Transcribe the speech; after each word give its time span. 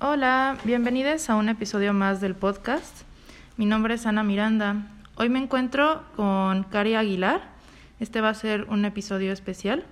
Hola, 0.00 0.56
bienvenidos 0.62 1.28
a 1.28 1.34
un 1.34 1.48
episodio 1.48 1.92
más 1.92 2.20
del 2.20 2.36
podcast. 2.36 3.02
Mi 3.56 3.66
nombre 3.66 3.94
es 3.94 4.06
Ana 4.06 4.22
Miranda. 4.22 4.86
Hoy 5.16 5.28
me 5.28 5.40
encuentro 5.40 6.04
con 6.14 6.62
Cari 6.62 6.94
Aguilar. 6.94 7.42
Este 7.98 8.20
va 8.20 8.28
a 8.28 8.34
ser 8.34 8.66
un 8.68 8.84
episodio 8.84 9.32
especial 9.32 9.84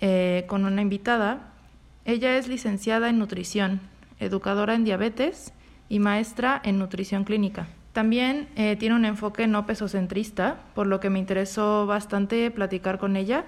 eh, 0.00 0.44
con 0.46 0.64
una 0.64 0.80
invitada. 0.80 1.40
Ella 2.04 2.36
es 2.36 2.46
licenciada 2.46 3.08
en 3.08 3.18
nutrición, 3.18 3.80
educadora 4.20 4.76
en 4.76 4.84
diabetes 4.84 5.52
y 5.88 5.98
maestra 5.98 6.60
en 6.62 6.78
nutrición 6.78 7.24
clínica. 7.24 7.66
También 7.92 8.48
eh, 8.54 8.76
tiene 8.76 8.94
un 8.94 9.04
enfoque 9.04 9.48
no 9.48 9.66
pesocentrista, 9.66 10.60
por 10.76 10.86
lo 10.86 11.00
que 11.00 11.10
me 11.10 11.18
interesó 11.18 11.84
bastante 11.84 12.48
platicar 12.52 12.98
con 12.98 13.16
ella 13.16 13.44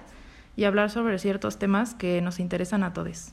y 0.57 0.65
hablar 0.65 0.89
sobre 0.89 1.19
ciertos 1.19 1.57
temas 1.57 1.95
que 1.95 2.21
nos 2.21 2.41
interesan 2.41 2.83
a 2.83 2.91
todos. 2.91 3.31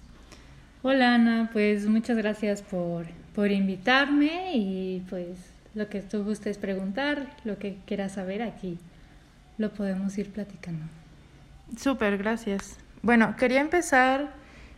Hola 0.82 1.14
Ana, 1.14 1.50
pues 1.52 1.86
muchas 1.86 2.16
gracias 2.16 2.62
por, 2.62 3.06
por 3.34 3.50
invitarme 3.50 4.52
y 4.54 5.02
pues 5.08 5.38
lo 5.74 5.88
que 5.88 6.00
tú 6.00 6.22
gustes 6.22 6.58
preguntar, 6.58 7.34
lo 7.44 7.58
que 7.58 7.78
quieras 7.86 8.12
saber 8.12 8.42
aquí, 8.42 8.78
lo 9.58 9.70
podemos 9.70 10.16
ir 10.18 10.30
platicando. 10.30 10.84
Súper, 11.76 12.18
gracias. 12.18 12.78
Bueno, 13.02 13.36
quería 13.36 13.60
empezar, 13.60 14.32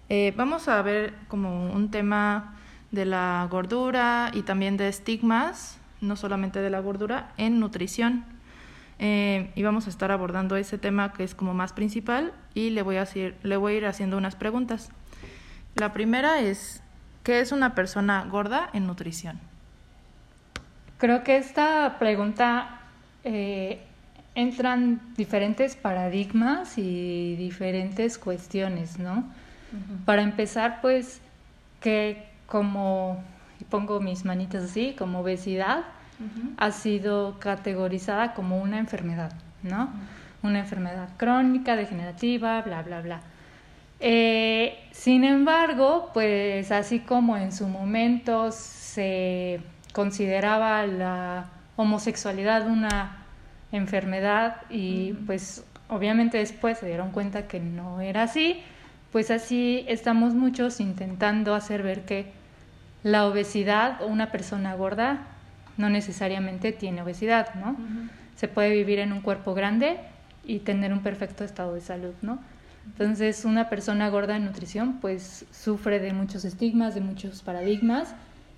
eh, 0.09 0.33
vamos 0.37 0.69
a 0.69 0.81
ver 0.83 1.15
como 1.29 1.71
un 1.73 1.91
tema 1.91 2.55
de 2.91 3.05
la 3.05 3.47
gordura 3.51 4.31
y 4.33 4.43
también 4.43 4.77
de 4.77 4.89
estigmas, 4.89 5.79
no 6.01 6.17
solamente 6.17 6.61
de 6.61 6.71
la 6.71 6.81
gordura, 6.81 7.33
en 7.37 7.61
nutrición. 7.61 8.25
Eh, 8.99 9.53
y 9.55 9.63
vamos 9.63 9.87
a 9.87 9.91
estar 9.91 10.11
abordando 10.11 10.57
ese 10.57 10.79
tema 10.79 11.13
que 11.13 11.23
es 11.23 11.35
como 11.35 11.55
más 11.55 11.73
principal 11.73 12.33
y 12.55 12.71
le 12.71 12.83
voy 12.83 12.97
a, 12.97 13.07
le 13.43 13.57
voy 13.57 13.75
a 13.75 13.77
ir 13.77 13.87
haciendo 13.87 14.17
unas 14.17 14.35
preguntas. 14.35 14.91
La 15.75 15.93
primera 15.93 16.41
es, 16.41 16.83
¿qué 17.23 17.41
es 17.41 17.53
una 17.53 17.75
persona 17.75 18.25
gorda 18.25 18.71
en 18.73 18.87
nutrición? 18.87 19.39
Creo 20.99 21.23
que 21.23 21.37
esta 21.37 21.97
pregunta 21.99 22.81
eh, 23.25 23.81
entran 24.35 25.01
diferentes 25.17 25.77
paradigmas 25.77 26.79
y 26.79 27.37
diferentes 27.37 28.19
cuestiones, 28.19 28.99
¿no? 28.99 29.25
Para 30.05 30.23
empezar, 30.23 30.81
pues, 30.81 31.21
que 31.81 32.27
como, 32.47 33.23
pongo 33.69 34.01
mis 34.01 34.25
manitas 34.25 34.65
así, 34.65 34.95
como 34.99 35.21
obesidad, 35.21 35.85
ha 36.57 36.71
sido 36.73 37.39
categorizada 37.39 38.35
como 38.35 38.59
una 38.61 38.79
enfermedad, 38.79 39.33
¿no? 39.63 39.91
Una 40.43 40.61
enfermedad 40.61 41.09
crónica, 41.17 41.77
degenerativa, 41.77 42.63
bla, 42.63 42.83
bla, 42.83 43.01
bla. 43.03 43.21
Eh, 44.01 44.79
sin 44.93 45.25
embargo, 45.25 46.11
pues 46.15 46.71
así 46.71 47.01
como 47.01 47.37
en 47.37 47.53
su 47.53 47.69
momento 47.69 48.53
se 48.53 49.61
consideraba 49.93 50.87
la 50.87 51.47
homosexualidad 51.77 52.69
una 52.69 53.25
enfermedad 53.73 54.63
y 54.71 55.13
pues 55.27 55.65
obviamente 55.89 56.39
después 56.39 56.79
se 56.79 56.87
dieron 56.87 57.11
cuenta 57.11 57.47
que 57.49 57.61
no 57.61 58.01
era 58.01 58.25
así, 58.25 58.61
pues 59.13 59.31
así 59.31 59.85
estamos 59.89 60.35
muchos 60.35 60.81
intentando 60.81 61.55
hacer 61.55 61.83
ver 61.83 62.05
que 62.05 62.27
la 63.03 63.27
obesidad 63.27 64.03
o 64.03 64.07
una 64.07 64.31
persona 64.31 64.75
gorda 64.75 65.27
no 65.77 65.89
necesariamente 65.89 66.73
tiene 66.73 67.03
obesidad, 67.03 67.55
¿no? 67.55 67.77
Se 68.37 68.49
puede 68.49 68.71
vivir 68.71 68.99
en 68.99 69.13
un 69.13 69.21
cuerpo 69.21 69.55
grande 69.55 69.99
y 70.45 70.61
tener 70.61 70.93
un 70.93 71.01
perfecto 71.01 71.45
estado 71.45 71.75
de 71.75 71.81
salud, 71.81 72.15
¿no? 72.23 72.39
Entonces, 72.93 73.45
una 73.45 73.69
persona 73.69 74.09
gorda 74.09 74.37
en 74.37 74.45
nutrición 74.45 74.99
pues 75.01 75.45
sufre 75.53 76.01
de 76.01 76.13
muchos 76.13 76.45
estigmas, 76.45 76.95
de 76.95 77.01
muchos 77.01 77.43
paradigmas 77.43 78.15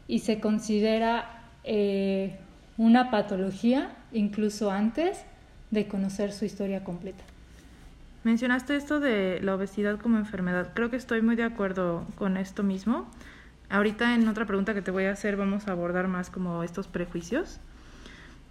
y 0.07 0.21
se 0.21 0.41
considera 0.41 1.43
eh, 1.65 2.39
una 2.79 3.11
patología 3.11 3.91
incluso 4.13 4.71
antes 4.71 5.25
de 5.71 5.89
conocer 5.89 6.33
su 6.33 6.45
historia 6.45 6.85
completa. 6.85 7.23
Mencionaste 8.25 8.77
esto 8.77 9.01
de 9.01 9.41
la 9.43 9.55
obesidad 9.55 9.99
como 9.99 10.19
enfermedad. 10.19 10.71
Creo 10.75 10.91
que 10.91 10.97
estoy 10.97 11.23
muy 11.23 11.37
de 11.37 11.45
acuerdo 11.45 12.07
con 12.17 12.37
esto 12.37 12.63
mismo. 12.63 13.11
Ahorita 13.69 14.15
en 14.15 14.29
otra 14.29 14.47
pregunta 14.47 14.75
que 14.75 14.83
te 14.83 14.91
voy 14.91 15.05
a 15.05 15.13
hacer 15.13 15.37
vamos 15.37 15.69
a 15.69 15.73
abordar 15.73 16.09
más 16.09 16.31
como 16.31 16.63
estos 16.63 16.87
prejuicios 16.87 17.61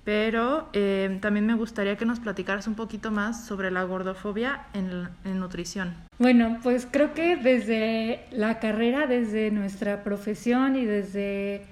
pero 0.09 0.69
eh, 0.73 1.19
también 1.21 1.45
me 1.45 1.53
gustaría 1.53 1.95
que 1.95 2.03
nos 2.03 2.19
platicaras 2.19 2.65
un 2.65 2.73
poquito 2.73 3.11
más 3.11 3.45
sobre 3.45 3.69
la 3.69 3.83
gordofobia 3.83 4.61
en, 4.73 5.39
nutrición. 5.39 5.93
Bueno, 6.17 6.57
pues 6.63 6.87
creo 6.89 7.13
que 7.13 7.35
desde 7.35 8.25
la 8.31 8.57
carrera, 8.57 9.05
desde 9.05 9.51
nuestra 9.51 10.03
profesión 10.03 10.75
y 10.75 10.85
desde 10.85 11.67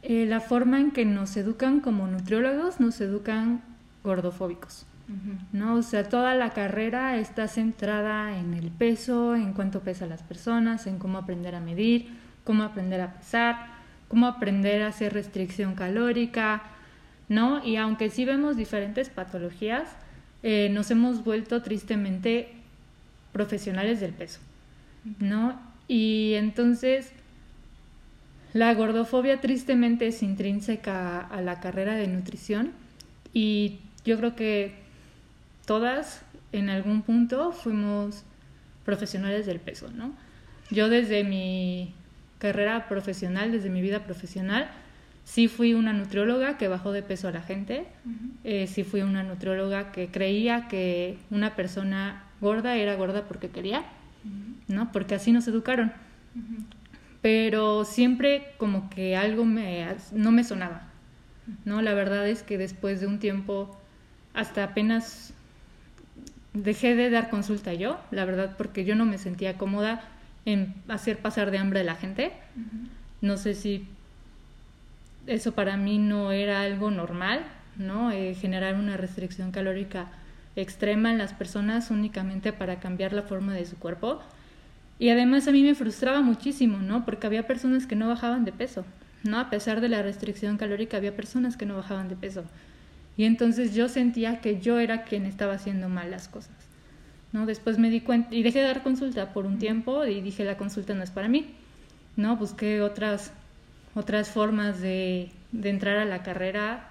eh, 0.00 0.24
la 0.26 0.40
forma 0.40 0.80
en 0.80 0.90
que 0.90 1.04
nos 1.04 1.36
educan 1.36 1.80
como 1.80 2.06
nutriólogos, 2.06 2.80
nos 2.80 2.98
educan 3.02 3.60
gordofóbicos. 4.02 4.86
¿no? 5.52 5.74
O 5.74 5.82
sea, 5.82 6.08
toda 6.08 6.34
la 6.34 6.54
carrera 6.54 7.18
está 7.18 7.46
centrada 7.46 8.38
en 8.38 8.54
el 8.54 8.70
peso, 8.70 9.36
en 9.36 9.52
cuánto 9.52 9.80
pesan 9.80 10.08
las 10.08 10.22
personas, 10.22 10.86
en 10.86 10.98
cómo 10.98 11.18
aprender 11.18 11.54
a 11.54 11.60
medir, 11.60 12.08
cómo 12.42 12.62
aprender 12.62 13.02
a 13.02 13.12
pesar, 13.18 13.66
cómo 14.08 14.26
aprender 14.26 14.82
a 14.82 14.88
hacer 14.88 15.12
restricción 15.12 15.74
calórica, 15.74 16.62
¿no? 17.28 17.64
Y 17.64 17.76
aunque 17.76 18.10
sí 18.10 18.24
vemos 18.24 18.56
diferentes 18.56 19.08
patologías, 19.08 19.88
eh, 20.42 20.68
nos 20.70 20.90
hemos 20.90 21.24
vuelto 21.24 21.62
tristemente 21.62 22.50
profesionales 23.32 24.00
del 24.00 24.12
peso, 24.12 24.40
¿no? 25.18 25.60
Y 25.88 26.34
entonces 26.34 27.12
la 28.52 28.72
gordofobia 28.74 29.40
tristemente 29.40 30.06
es 30.06 30.22
intrínseca 30.22 31.20
a 31.20 31.40
la 31.42 31.60
carrera 31.60 31.94
de 31.94 32.06
nutrición 32.06 32.72
y 33.32 33.80
yo 34.04 34.16
creo 34.16 34.34
que 34.34 34.74
todas 35.66 36.22
en 36.52 36.70
algún 36.70 37.02
punto 37.02 37.52
fuimos 37.52 38.24
profesionales 38.84 39.46
del 39.46 39.60
peso, 39.60 39.90
¿no? 39.90 40.14
Yo 40.70 40.88
desde 40.88 41.24
mi 41.24 41.92
carrera 42.38 42.88
profesional, 42.88 43.52
desde 43.52 43.68
mi 43.68 43.82
vida 43.82 44.04
profesional, 44.04 44.70
Sí 45.26 45.48
fui 45.48 45.74
una 45.74 45.92
nutrióloga 45.92 46.56
que 46.56 46.68
bajó 46.68 46.92
de 46.92 47.02
peso 47.02 47.26
a 47.26 47.32
la 47.32 47.42
gente, 47.42 47.84
eh, 48.44 48.68
sí 48.68 48.84
fui 48.84 49.02
una 49.02 49.24
nutrióloga 49.24 49.90
que 49.90 50.06
creía 50.06 50.68
que 50.68 51.18
una 51.30 51.56
persona 51.56 52.22
gorda 52.40 52.76
era 52.76 52.94
gorda 52.94 53.24
porque 53.24 53.48
quería, 53.48 53.82
¿no? 54.68 54.92
Porque 54.92 55.16
así 55.16 55.32
nos 55.32 55.48
educaron. 55.48 55.92
Pero 57.22 57.84
siempre 57.84 58.52
como 58.56 58.88
que 58.88 59.16
algo 59.16 59.44
me, 59.44 59.84
no 60.12 60.30
me 60.30 60.44
sonaba, 60.44 60.84
¿no? 61.64 61.82
La 61.82 61.92
verdad 61.92 62.28
es 62.28 62.44
que 62.44 62.56
después 62.56 63.00
de 63.00 63.08
un 63.08 63.18
tiempo, 63.18 63.76
hasta 64.32 64.62
apenas 64.62 65.34
dejé 66.54 66.94
de 66.94 67.10
dar 67.10 67.30
consulta 67.30 67.74
yo, 67.74 67.98
la 68.12 68.24
verdad, 68.26 68.54
porque 68.56 68.84
yo 68.84 68.94
no 68.94 69.04
me 69.04 69.18
sentía 69.18 69.58
cómoda 69.58 70.04
en 70.44 70.72
hacer 70.86 71.18
pasar 71.18 71.50
de 71.50 71.58
hambre 71.58 71.80
a 71.80 71.84
la 71.84 71.96
gente. 71.96 72.30
No 73.20 73.36
sé 73.38 73.54
si 73.54 73.88
eso 75.26 75.52
para 75.52 75.76
mí 75.76 75.98
no 75.98 76.32
era 76.32 76.62
algo 76.62 76.90
normal, 76.90 77.44
¿no? 77.76 78.10
Eh, 78.10 78.34
generar 78.34 78.74
una 78.74 78.96
restricción 78.96 79.50
calórica 79.50 80.08
extrema 80.56 81.10
en 81.10 81.18
las 81.18 81.32
personas 81.32 81.90
únicamente 81.90 82.52
para 82.52 82.80
cambiar 82.80 83.12
la 83.12 83.22
forma 83.22 83.54
de 83.54 83.66
su 83.66 83.76
cuerpo. 83.76 84.20
Y 84.98 85.10
además 85.10 85.46
a 85.46 85.52
mí 85.52 85.62
me 85.62 85.74
frustraba 85.74 86.22
muchísimo, 86.22 86.78
¿no? 86.78 87.04
Porque 87.04 87.26
había 87.26 87.46
personas 87.46 87.86
que 87.86 87.96
no 87.96 88.08
bajaban 88.08 88.44
de 88.44 88.52
peso, 88.52 88.84
¿no? 89.24 89.38
A 89.38 89.50
pesar 89.50 89.80
de 89.80 89.90
la 89.90 90.02
restricción 90.02 90.56
calórica 90.56 90.96
había 90.96 91.14
personas 91.14 91.56
que 91.56 91.66
no 91.66 91.76
bajaban 91.76 92.08
de 92.08 92.16
peso. 92.16 92.44
Y 93.16 93.24
entonces 93.24 93.74
yo 93.74 93.88
sentía 93.88 94.40
que 94.40 94.60
yo 94.60 94.78
era 94.78 95.04
quien 95.04 95.26
estaba 95.26 95.54
haciendo 95.54 95.88
mal 95.88 96.10
las 96.10 96.28
cosas, 96.28 96.56
¿no? 97.32 97.46
Después 97.46 97.78
me 97.78 97.90
di 97.90 98.00
cuenta 98.00 98.34
y 98.34 98.42
dejé 98.42 98.60
de 98.60 98.66
dar 98.66 98.82
consulta 98.82 99.32
por 99.32 99.46
un 99.46 99.58
tiempo 99.58 100.04
y 100.06 100.20
dije 100.22 100.44
la 100.44 100.56
consulta 100.56 100.94
no 100.94 101.02
es 101.02 101.10
para 101.10 101.28
mí, 101.28 101.54
¿no? 102.16 102.36
Busqué 102.36 102.80
otras 102.80 103.32
otras 103.96 104.28
formas 104.28 104.80
de, 104.80 105.30
entrar 105.64 105.96
a 105.96 106.04
la 106.04 106.22
carrera, 106.22 106.90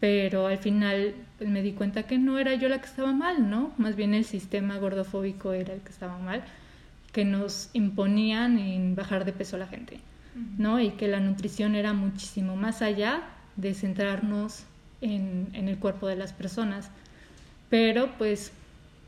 pero 0.00 0.48
al 0.48 0.58
final 0.58 1.14
pues, 1.38 1.48
me 1.48 1.62
di 1.62 1.72
cuenta 1.72 2.02
que 2.02 2.18
no 2.18 2.38
era 2.38 2.54
yo 2.54 2.68
la 2.68 2.80
que 2.80 2.86
estaba 2.86 3.12
mal, 3.12 3.48
¿no? 3.48 3.72
Más 3.78 3.94
bien 3.94 4.14
el 4.14 4.24
sistema 4.24 4.78
gordofóbico 4.78 5.52
era 5.52 5.72
el 5.72 5.80
que 5.80 5.90
estaba 5.90 6.18
mal, 6.18 6.42
que 7.12 7.24
nos 7.24 7.70
imponían 7.72 8.58
en 8.58 8.96
bajar 8.96 9.24
de 9.24 9.32
peso 9.32 9.56
a 9.56 9.60
la 9.60 9.68
gente, 9.68 10.00
¿no? 10.58 10.80
Y 10.80 10.90
que 10.90 11.06
la 11.06 11.20
nutrición 11.20 11.76
era 11.76 11.92
muchísimo 11.92 12.56
más 12.56 12.82
allá 12.82 13.22
de 13.54 13.74
centrarnos 13.74 14.64
en, 15.00 15.48
en 15.52 15.68
el 15.68 15.78
cuerpo 15.78 16.08
de 16.08 16.16
las 16.16 16.32
personas. 16.32 16.90
Pero 17.70 18.10
pues 18.18 18.50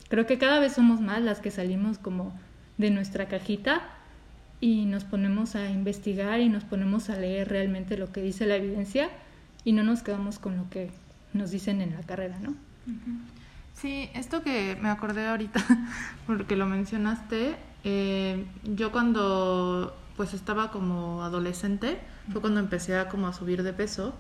creo 0.09 0.27
que 0.27 0.39
cada 0.39 0.61
vez 0.61 0.75
somos 0.75 1.01
más 1.01 1.21
las 1.23 1.41
que 1.41 1.51
salimos 1.51 1.99
como 1.99 2.39
de 2.79 2.91
nuestra 2.91 3.27
cajita 3.27 3.83
y 4.61 4.85
nos 4.85 5.05
ponemos 5.05 5.55
a 5.57 5.71
investigar 5.71 6.41
y 6.41 6.49
nos 6.49 6.65
ponemos 6.65 7.09
a 7.11 7.17
leer 7.17 7.49
realmente 7.49 7.97
lo 7.97 8.13
que 8.13 8.21
dice 8.21 8.47
la 8.47 8.57
evidencia 8.57 9.09
y 9.65 9.73
no 9.73 9.83
nos 9.83 10.03
quedamos 10.03 10.39
con 10.39 10.57
lo 10.57 10.69
que 10.69 10.91
nos 11.33 11.51
dicen 11.51 11.81
en 11.81 11.95
la 11.95 12.03
carrera, 12.03 12.39
¿no? 12.41 12.55
Sí, 13.75 14.11
esto 14.15 14.43
que 14.43 14.77
me 14.81 14.91
acordé 14.91 15.27
ahorita, 15.27 15.65
porque 16.27 16.57
lo 16.57 16.67
mencionaste, 16.67 17.57
eh, 17.85 18.45
yo 18.65 18.93
cuando 18.93 19.97
pues 20.17 20.35
estaba 20.35 20.71
como 20.71 21.23
adolescente, 21.23 21.99
fue 22.31 22.43
cuando 22.43 22.61
empecé 22.61 22.99
a 22.99 23.09
como 23.09 23.27
a 23.27 23.33
subir 23.33 23.63
de 23.63 23.73
peso. 23.73 24.15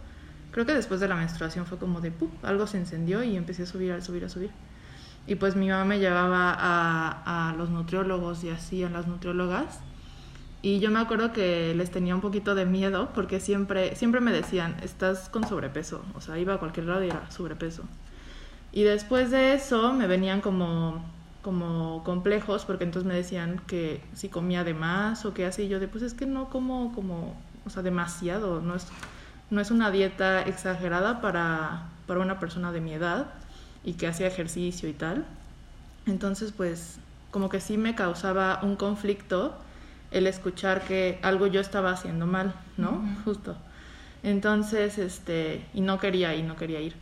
Creo 0.50 0.64
que 0.64 0.72
después 0.72 0.98
de 0.98 1.08
la 1.08 1.14
menstruación 1.14 1.66
fue 1.66 1.76
como 1.76 2.00
de, 2.00 2.10
¡pum! 2.10 2.30
algo 2.42 2.66
se 2.66 2.78
encendió 2.78 3.22
y 3.22 3.36
empecé 3.36 3.64
a 3.64 3.66
subir, 3.66 3.92
a 3.92 4.00
subir, 4.00 4.24
a 4.24 4.30
subir. 4.30 4.50
Y 5.26 5.34
pues 5.34 5.56
mi 5.56 5.68
mamá 5.68 5.84
me 5.84 5.98
llevaba 5.98 6.56
a, 6.58 7.50
a 7.50 7.52
los 7.54 7.68
nutriólogos 7.68 8.42
y 8.44 8.48
así, 8.48 8.82
a 8.82 8.88
las 8.88 9.06
nutriólogas. 9.06 9.80
Y 10.62 10.78
yo 10.80 10.90
me 10.90 11.00
acuerdo 11.00 11.32
que 11.32 11.74
les 11.74 11.90
tenía 11.90 12.14
un 12.14 12.20
poquito 12.20 12.54
de 12.54 12.66
miedo 12.66 13.10
porque 13.14 13.40
siempre, 13.40 13.96
siempre 13.96 14.20
me 14.20 14.30
decían, 14.30 14.76
estás 14.82 15.30
con 15.30 15.46
sobrepeso. 15.46 16.02
O 16.14 16.20
sea, 16.20 16.38
iba 16.38 16.54
a 16.54 16.58
cualquier 16.58 16.86
lado 16.86 17.02
y 17.02 17.08
era 17.08 17.30
sobrepeso. 17.30 17.84
Y 18.72 18.82
después 18.82 19.30
de 19.30 19.54
eso 19.54 19.92
me 19.92 20.06
venían 20.06 20.40
como 20.40 21.02
como 21.42 22.04
complejos 22.04 22.66
porque 22.66 22.84
entonces 22.84 23.08
me 23.08 23.14
decían 23.14 23.62
que 23.66 24.02
si 24.12 24.28
comía 24.28 24.62
de 24.62 24.74
más 24.74 25.24
o 25.24 25.32
qué 25.32 25.46
así 25.46 25.68
yo 25.68 25.80
de 25.80 25.88
pues 25.88 26.04
es 26.04 26.12
que 26.12 26.26
no 26.26 26.50
como 26.50 26.92
como 26.94 27.34
o 27.64 27.70
sea 27.70 27.82
demasiado 27.82 28.60
no 28.60 28.74
es 28.74 28.86
no 29.48 29.60
es 29.62 29.70
una 29.70 29.90
dieta 29.90 30.42
exagerada 30.42 31.22
para 31.22 31.88
para 32.06 32.20
una 32.20 32.38
persona 32.38 32.72
de 32.72 32.82
mi 32.82 32.92
edad 32.92 33.28
y 33.84 33.94
que 33.94 34.06
hacía 34.06 34.26
ejercicio 34.26 34.86
y 34.86 34.92
tal 34.92 35.24
entonces 36.04 36.52
pues 36.52 36.98
como 37.30 37.48
que 37.48 37.60
sí 37.60 37.78
me 37.78 37.94
causaba 37.94 38.60
un 38.62 38.76
conflicto 38.76 39.56
el 40.10 40.26
escuchar 40.26 40.82
que 40.82 41.18
algo 41.22 41.46
yo 41.46 41.60
estaba 41.60 41.90
haciendo 41.90 42.26
mal 42.26 42.54
no 42.76 43.02
justo 43.24 43.56
entonces 44.22 44.98
este 44.98 45.64
y 45.74 45.80
no 45.80 45.98
quería 45.98 46.34
y 46.34 46.42
no 46.42 46.56
quería 46.56 46.80
ir 46.80 46.94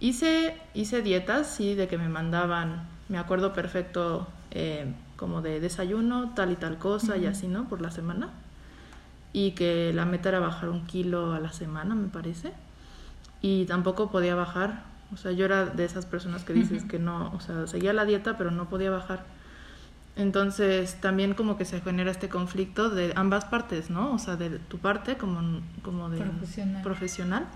hice 0.00 0.56
hice 0.74 1.02
dietas 1.02 1.46
sí 1.46 1.74
de 1.74 1.88
que 1.88 1.98
me 1.98 2.08
mandaban 2.08 2.86
me 3.08 3.18
acuerdo 3.18 3.52
perfecto 3.52 4.26
eh, 4.50 4.92
como 5.16 5.42
de 5.42 5.60
desayuno, 5.60 6.32
tal 6.34 6.52
y 6.52 6.56
tal 6.56 6.78
cosa 6.78 7.16
y 7.16 7.26
así, 7.26 7.48
¿no? 7.48 7.68
Por 7.68 7.80
la 7.80 7.90
semana. 7.90 8.30
Y 9.32 9.52
que 9.52 9.92
la 9.94 10.04
meta 10.04 10.28
era 10.28 10.40
bajar 10.40 10.68
un 10.68 10.86
kilo 10.86 11.32
a 11.32 11.40
la 11.40 11.52
semana, 11.52 11.94
me 11.94 12.08
parece. 12.08 12.52
Y 13.40 13.64
tampoco 13.66 14.10
podía 14.10 14.34
bajar. 14.34 14.84
O 15.12 15.16
sea, 15.16 15.32
yo 15.32 15.44
era 15.44 15.66
de 15.66 15.84
esas 15.84 16.06
personas 16.06 16.44
que 16.44 16.52
dices 16.52 16.84
que 16.84 16.98
no, 16.98 17.32
o 17.34 17.40
sea, 17.40 17.66
seguía 17.66 17.92
la 17.92 18.04
dieta, 18.04 18.36
pero 18.36 18.50
no 18.50 18.68
podía 18.68 18.90
bajar. 18.90 19.24
Entonces 20.16 20.98
también 21.00 21.34
como 21.34 21.58
que 21.58 21.66
se 21.66 21.80
genera 21.82 22.10
este 22.10 22.28
conflicto 22.28 22.88
de 22.88 23.12
ambas 23.16 23.44
partes, 23.44 23.90
¿no? 23.90 24.14
O 24.14 24.18
sea, 24.18 24.36
de 24.36 24.58
tu 24.58 24.78
parte 24.78 25.16
como, 25.16 25.60
como 25.82 26.08
de 26.08 26.24
profesional. 26.82 27.46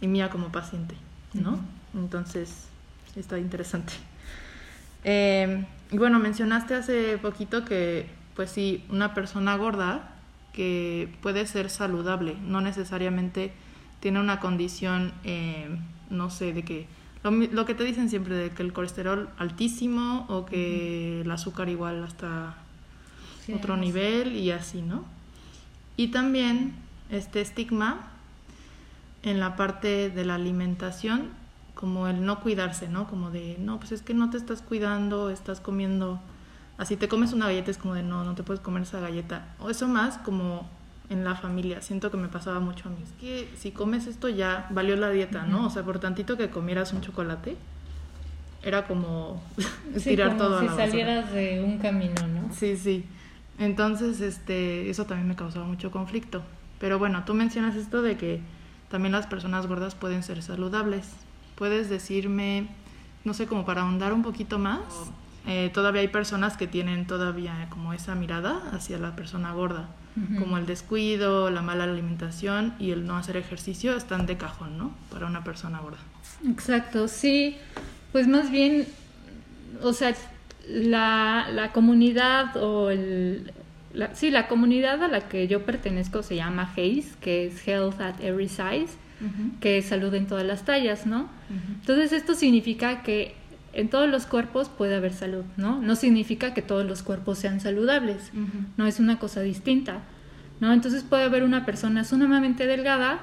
y 0.00 0.06
mía 0.06 0.30
como 0.30 0.52
paciente, 0.52 0.94
¿no? 1.34 1.58
Entonces 1.94 2.68
está 3.16 3.38
interesante. 3.38 3.92
Eh, 5.04 5.64
y 5.90 5.98
bueno, 5.98 6.18
mencionaste 6.18 6.74
hace 6.74 7.18
poquito 7.18 7.64
que, 7.64 8.08
pues 8.34 8.50
sí, 8.50 8.84
una 8.90 9.14
persona 9.14 9.56
gorda 9.56 10.10
que 10.52 11.12
puede 11.22 11.46
ser 11.46 11.70
saludable, 11.70 12.36
no 12.42 12.60
necesariamente 12.60 13.52
tiene 14.00 14.20
una 14.20 14.40
condición, 14.40 15.12
eh, 15.24 15.68
no 16.10 16.30
sé, 16.30 16.52
de 16.52 16.62
que 16.64 16.86
lo, 17.22 17.66
que 17.66 17.74
te 17.74 17.84
dicen 17.84 18.08
siempre 18.08 18.34
de 18.36 18.50
que 18.50 18.62
el 18.62 18.72
colesterol 18.72 19.28
altísimo 19.38 20.26
o 20.28 20.46
que 20.46 21.22
el 21.22 21.30
azúcar 21.30 21.68
igual 21.68 22.04
hasta 22.04 22.56
otro 23.54 23.76
nivel 23.76 24.36
y 24.36 24.50
así, 24.50 24.82
¿no? 24.82 25.04
Y 25.96 26.08
también 26.08 26.74
este 27.10 27.40
estigma 27.40 28.10
en 29.22 29.40
la 29.40 29.56
parte 29.56 30.10
de 30.10 30.24
la 30.24 30.36
alimentación 30.36 31.30
como 31.74 32.08
el 32.08 32.24
no 32.24 32.40
cuidarse, 32.40 32.88
¿no? 32.88 33.08
Como 33.08 33.30
de, 33.30 33.56
no, 33.60 33.78
pues 33.78 33.92
es 33.92 34.02
que 34.02 34.12
no 34.12 34.30
te 34.30 34.36
estás 34.36 34.62
cuidando, 34.62 35.30
estás 35.30 35.60
comiendo, 35.60 36.20
así 36.76 36.96
te 36.96 37.08
comes 37.08 37.32
una 37.32 37.46
galleta, 37.46 37.70
es 37.70 37.78
como 37.78 37.94
de, 37.94 38.02
no, 38.02 38.24
no 38.24 38.34
te 38.34 38.42
puedes 38.42 38.60
comer 38.60 38.82
esa 38.82 39.00
galleta. 39.00 39.54
O 39.60 39.70
eso 39.70 39.86
más 39.86 40.18
como 40.18 40.68
en 41.10 41.24
la 41.24 41.34
familia, 41.34 41.80
siento 41.80 42.10
que 42.10 42.16
me 42.16 42.28
pasaba 42.28 42.60
mucho 42.60 42.88
a 42.88 42.92
mí. 42.92 42.98
Es 43.02 43.12
que 43.20 43.48
si 43.56 43.70
comes 43.70 44.06
esto 44.06 44.28
ya 44.28 44.66
valió 44.70 44.96
la 44.96 45.10
dieta, 45.10 45.44
¿no? 45.44 45.66
O 45.66 45.70
sea, 45.70 45.82
por 45.82 45.98
tantito 45.98 46.36
que 46.36 46.50
comieras 46.50 46.92
un 46.92 47.00
chocolate, 47.00 47.56
era 48.62 48.86
como 48.86 49.42
tirar 50.04 50.36
todo 50.36 50.58
a 50.58 50.62
la 50.62 50.70
si 50.70 50.76
salieras 50.76 51.32
de 51.32 51.62
un 51.62 51.78
camino, 51.78 52.26
¿no? 52.26 52.52
Sí, 52.54 52.76
sí. 52.76 53.04
Entonces, 53.58 54.20
este, 54.20 54.90
eso 54.90 55.06
también 55.06 55.28
me 55.28 55.36
causaba 55.36 55.64
mucho 55.64 55.90
conflicto. 55.90 56.42
Pero 56.78 56.98
bueno, 56.98 57.24
tú 57.24 57.34
mencionas 57.34 57.74
esto 57.74 58.02
de 58.02 58.16
que 58.16 58.40
también 58.90 59.12
las 59.12 59.26
personas 59.26 59.66
gordas 59.66 59.94
pueden 59.94 60.22
ser 60.22 60.42
saludables. 60.42 61.08
¿Puedes 61.56 61.88
decirme, 61.88 62.68
no 63.24 63.34
sé, 63.34 63.46
como 63.46 63.64
para 63.64 63.82
ahondar 63.82 64.12
un 64.12 64.22
poquito 64.22 64.58
más? 64.58 64.82
Eh, 65.48 65.70
todavía 65.72 66.02
hay 66.02 66.08
personas 66.08 66.58
que 66.58 66.66
tienen 66.66 67.06
todavía 67.06 67.68
como 67.70 67.94
esa 67.94 68.14
mirada 68.14 68.70
hacia 68.72 68.98
la 68.98 69.16
persona 69.16 69.52
gorda, 69.52 69.88
como 70.38 70.58
el 70.58 70.66
descuido, 70.66 71.48
la 71.50 71.62
mala 71.62 71.84
alimentación 71.84 72.74
y 72.78 72.90
el 72.90 73.06
no 73.06 73.16
hacer 73.16 73.36
ejercicio 73.36 73.96
están 73.96 74.26
de 74.26 74.36
cajón, 74.36 74.76
¿no? 74.76 74.92
Para 75.10 75.26
una 75.26 75.44
persona 75.44 75.78
gorda. 75.80 75.98
Exacto, 76.46 77.08
sí. 77.08 77.56
Pues 78.10 78.26
más 78.26 78.50
bien, 78.50 78.86
o 79.80 79.92
sea, 79.92 80.14
la, 80.68 81.48
la 81.52 81.72
comunidad 81.72 82.56
o 82.56 82.90
el, 82.90 83.52
la, 83.94 84.14
sí, 84.14 84.30
la 84.30 84.48
comunidad 84.48 85.02
a 85.02 85.08
la 85.08 85.28
que 85.28 85.48
yo 85.48 85.64
pertenezco 85.64 86.22
se 86.22 86.36
llama 86.36 86.70
HACE, 86.76 87.14
que 87.20 87.46
es 87.46 87.66
Health 87.66 88.00
at 88.00 88.20
Every 88.20 88.48
Size 88.48 89.08
que 89.60 89.82
salud 89.82 90.14
en 90.14 90.26
todas 90.26 90.46
las 90.46 90.64
tallas, 90.64 91.06
¿no? 91.06 91.28
Entonces 91.80 92.12
esto 92.12 92.34
significa 92.34 93.02
que 93.02 93.34
en 93.78 93.88
todos 93.88 94.08
los 94.08 94.26
cuerpos 94.26 94.68
puede 94.68 94.96
haber 94.96 95.12
salud, 95.12 95.44
¿no? 95.56 95.80
No 95.80 95.94
significa 95.94 96.52
que 96.52 96.62
todos 96.62 96.84
los 96.84 97.02
cuerpos 97.02 97.38
sean 97.38 97.60
saludables, 97.60 98.32
no 98.76 98.86
es 98.86 98.98
una 98.98 99.18
cosa 99.18 99.40
distinta, 99.40 100.00
¿no? 100.60 100.72
Entonces 100.72 101.04
puede 101.04 101.22
haber 101.22 101.44
una 101.44 101.64
persona 101.64 102.02
sumamente 102.04 102.66
delgada 102.66 103.20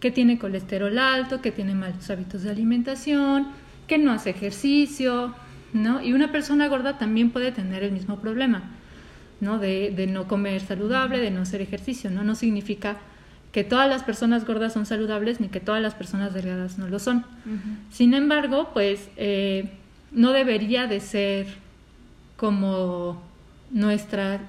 que 0.00 0.10
tiene 0.10 0.38
colesterol 0.38 0.98
alto, 0.98 1.40
que 1.40 1.52
tiene 1.52 1.74
malos 1.74 2.10
hábitos 2.10 2.42
de 2.42 2.50
alimentación, 2.50 3.46
que 3.86 3.98
no 3.98 4.10
hace 4.10 4.30
ejercicio, 4.30 5.34
¿no? 5.72 6.02
Y 6.02 6.12
una 6.12 6.32
persona 6.32 6.66
gorda 6.66 6.98
también 6.98 7.30
puede 7.30 7.52
tener 7.52 7.84
el 7.84 7.92
mismo 7.92 8.18
problema, 8.18 8.64
¿no? 9.40 9.58
De, 9.60 9.92
de 9.94 10.08
no 10.08 10.26
comer 10.26 10.62
saludable, 10.62 11.20
de 11.20 11.30
no 11.30 11.42
hacer 11.42 11.60
ejercicio, 11.60 12.10
¿no? 12.10 12.24
No 12.24 12.34
significa 12.34 12.96
que 13.52 13.64
todas 13.64 13.88
las 13.88 14.02
personas 14.02 14.46
gordas 14.46 14.72
son 14.72 14.86
saludables 14.86 15.38
ni 15.38 15.48
que 15.48 15.60
todas 15.60 15.80
las 15.80 15.94
personas 15.94 16.32
delgadas 16.34 16.78
no 16.78 16.88
lo 16.88 16.98
son. 16.98 17.24
Sin 17.90 18.14
embargo, 18.14 18.70
pues 18.72 19.08
eh, 19.16 19.70
no 20.12 20.32
debería 20.32 20.86
de 20.86 21.00
ser 21.00 21.46
como 22.36 23.22
nuestra, 23.70 24.40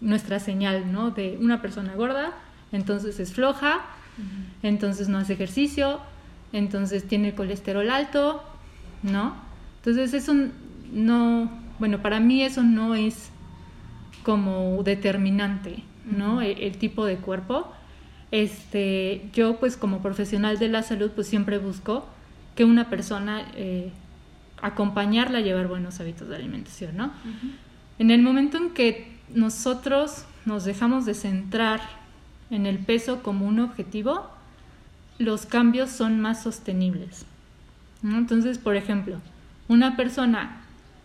nuestra 0.00 0.40
señal, 0.40 0.92
¿no? 0.92 1.10
De 1.10 1.38
una 1.40 1.62
persona 1.62 1.94
gorda, 1.94 2.32
entonces 2.72 3.20
es 3.20 3.32
floja, 3.32 3.80
entonces 4.62 5.08
no 5.08 5.18
hace 5.18 5.34
ejercicio, 5.34 6.00
entonces 6.52 7.06
tiene 7.06 7.34
colesterol 7.34 7.88
alto, 7.90 8.42
¿no? 9.02 9.34
Entonces 9.78 10.12
eso 10.14 10.34
no, 10.92 11.50
bueno, 11.78 12.02
para 12.02 12.20
mí 12.20 12.42
eso 12.42 12.62
no 12.62 12.94
es 12.94 13.30
como 14.22 14.82
determinante, 14.82 15.82
¿no? 16.04 16.42
E, 16.42 16.66
el 16.66 16.76
tipo 16.76 17.04
de 17.04 17.16
cuerpo 17.16 17.72
este, 18.30 19.28
yo 19.32 19.56
pues 19.58 19.76
como 19.76 20.02
profesional 20.02 20.58
de 20.58 20.68
la 20.68 20.82
salud 20.82 21.10
pues 21.14 21.26
siempre 21.26 21.58
busco 21.58 22.06
que 22.54 22.64
una 22.64 22.88
persona 22.88 23.44
eh, 23.56 23.90
acompañarla 24.62 25.38
a 25.38 25.40
llevar 25.42 25.68
buenos 25.68 26.00
hábitos 26.00 26.28
de 26.28 26.36
alimentación, 26.36 26.96
¿no? 26.96 27.12
En 27.98 28.10
el 28.10 28.22
momento 28.22 28.56
en 28.56 28.70
que 28.70 29.18
nosotros 29.34 30.24
nos 30.44 30.64
dejamos 30.64 31.06
de 31.06 31.14
centrar 31.14 31.80
en 32.50 32.66
el 32.66 32.78
peso 32.78 33.22
como 33.22 33.46
un 33.46 33.60
objetivo, 33.60 34.28
los 35.18 35.46
cambios 35.46 35.90
son 35.90 36.20
más 36.20 36.42
sostenibles. 36.42 37.26
Entonces, 38.02 38.58
por 38.58 38.76
ejemplo, 38.76 39.16
una 39.68 39.96
persona 39.96 40.62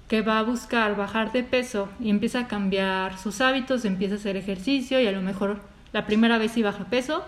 que 0.07 0.21
va 0.21 0.39
a 0.39 0.43
buscar 0.43 0.95
bajar 0.95 1.31
de 1.31 1.43
peso 1.43 1.89
y 1.99 2.09
empieza 2.09 2.41
a 2.41 2.47
cambiar 2.47 3.17
sus 3.17 3.41
hábitos, 3.41 3.85
empieza 3.85 4.15
a 4.15 4.17
hacer 4.17 4.37
ejercicio 4.37 4.99
y 5.01 5.07
a 5.07 5.11
lo 5.11 5.21
mejor 5.21 5.59
la 5.93 6.05
primera 6.05 6.37
vez 6.37 6.51
sí 6.51 6.63
baja 6.63 6.85
peso 6.85 7.23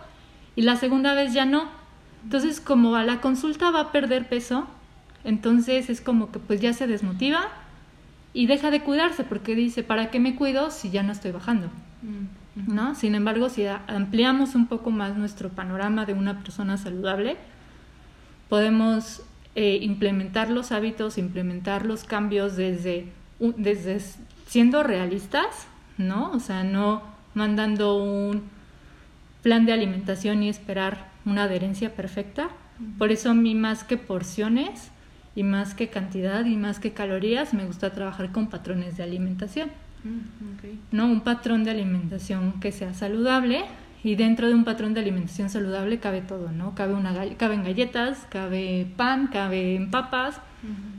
y 0.56 0.62
la 0.62 0.76
segunda 0.76 1.14
vez 1.14 1.34
ya 1.34 1.46
no. 1.46 1.70
Entonces, 2.24 2.62
como 2.62 2.96
a 2.96 3.04
la 3.04 3.20
consulta 3.22 3.72
va 3.72 3.82
a 3.82 3.92
perder 3.92 4.28
peso, 4.30 4.68
entonces 5.28 5.90
es 5.90 6.00
como 6.00 6.32
que 6.32 6.40
pues 6.40 6.62
ya 6.62 6.72
se 6.72 6.88
desmotiva 6.88 7.50
y 8.34 8.48
deja 8.48 8.72
de 8.72 8.82
cuidarse 8.82 9.26
porque 9.26 9.56
dice, 9.56 9.84
¿para 9.84 10.10
qué 10.10 10.22
me 10.22 10.36
cuido 10.36 10.72
si 10.72 10.90
ya 10.90 11.04
no 11.04 11.12
estoy 11.12 11.32
bajando? 11.32 11.68
Mm, 12.02 12.74
¿No? 12.74 12.96
Sin 12.96 13.14
embargo, 13.14 13.50
si 13.50 13.66
ampliamos 13.66 14.56
un 14.56 14.68
poco 14.68 14.90
más 14.90 15.18
nuestro 15.18 15.50
panorama 15.50 16.06
de 16.06 16.14
una 16.14 16.40
persona 16.40 16.78
saludable, 16.78 17.36
podemos 18.48 19.22
eh, 19.56 19.80
implementar 19.82 20.50
los 20.50 20.72
hábitos, 20.72 21.18
implementar 21.18 21.86
los 21.86 22.06
cambios 22.06 22.56
desde, 22.56 23.12
desde 23.58 24.02
siendo 24.46 24.82
realistas, 24.82 25.68
¿no? 25.98 26.32
O 26.32 26.40
sea, 26.40 26.64
no 26.64 27.04
mandando 27.34 28.02
un 28.02 28.44
plan 29.44 29.66
de 29.66 29.74
alimentación 29.74 30.42
y 30.42 30.48
esperar 30.48 31.10
una 31.26 31.44
adherencia 31.44 31.94
perfecta. 31.94 32.48
Por 32.98 33.12
eso 33.12 33.32
a 33.32 33.34
mí 33.34 33.56
más 33.56 33.84
que 33.84 33.98
porciones 33.98 34.92
y 35.38 35.44
más 35.44 35.76
que 35.76 35.90
cantidad 35.90 36.46
y 36.46 36.58
más 36.58 36.80
que 36.80 36.94
calorías, 36.94 37.54
me 37.54 37.64
gusta 37.64 37.94
trabajar 37.94 38.32
con 38.32 38.48
patrones 38.48 38.98
de 38.98 39.04
alimentación. 39.04 39.70
Mm, 40.04 40.96
¿no? 40.96 41.06
Un 41.06 41.22
patrón 41.22 41.64
de 41.64 41.70
alimentación 41.70 42.60
que 42.60 42.72
sea 42.72 42.96
saludable 42.96 43.64
y 44.04 44.16
dentro 44.16 44.48
de 44.48 44.56
un 44.56 44.66
patrón 44.66 44.96
de 44.96 45.02
alimentación 45.02 45.52
saludable 45.52 46.00
cabe 46.00 46.22
todo, 46.22 46.52
¿no? 46.52 46.74
Cabe 46.74 46.96
una 46.96 47.14
caben 47.38 47.64
galletas, 47.64 48.26
cabe 48.32 48.88
pan, 48.98 49.28
cabe 49.28 49.88
papas, 49.92 50.42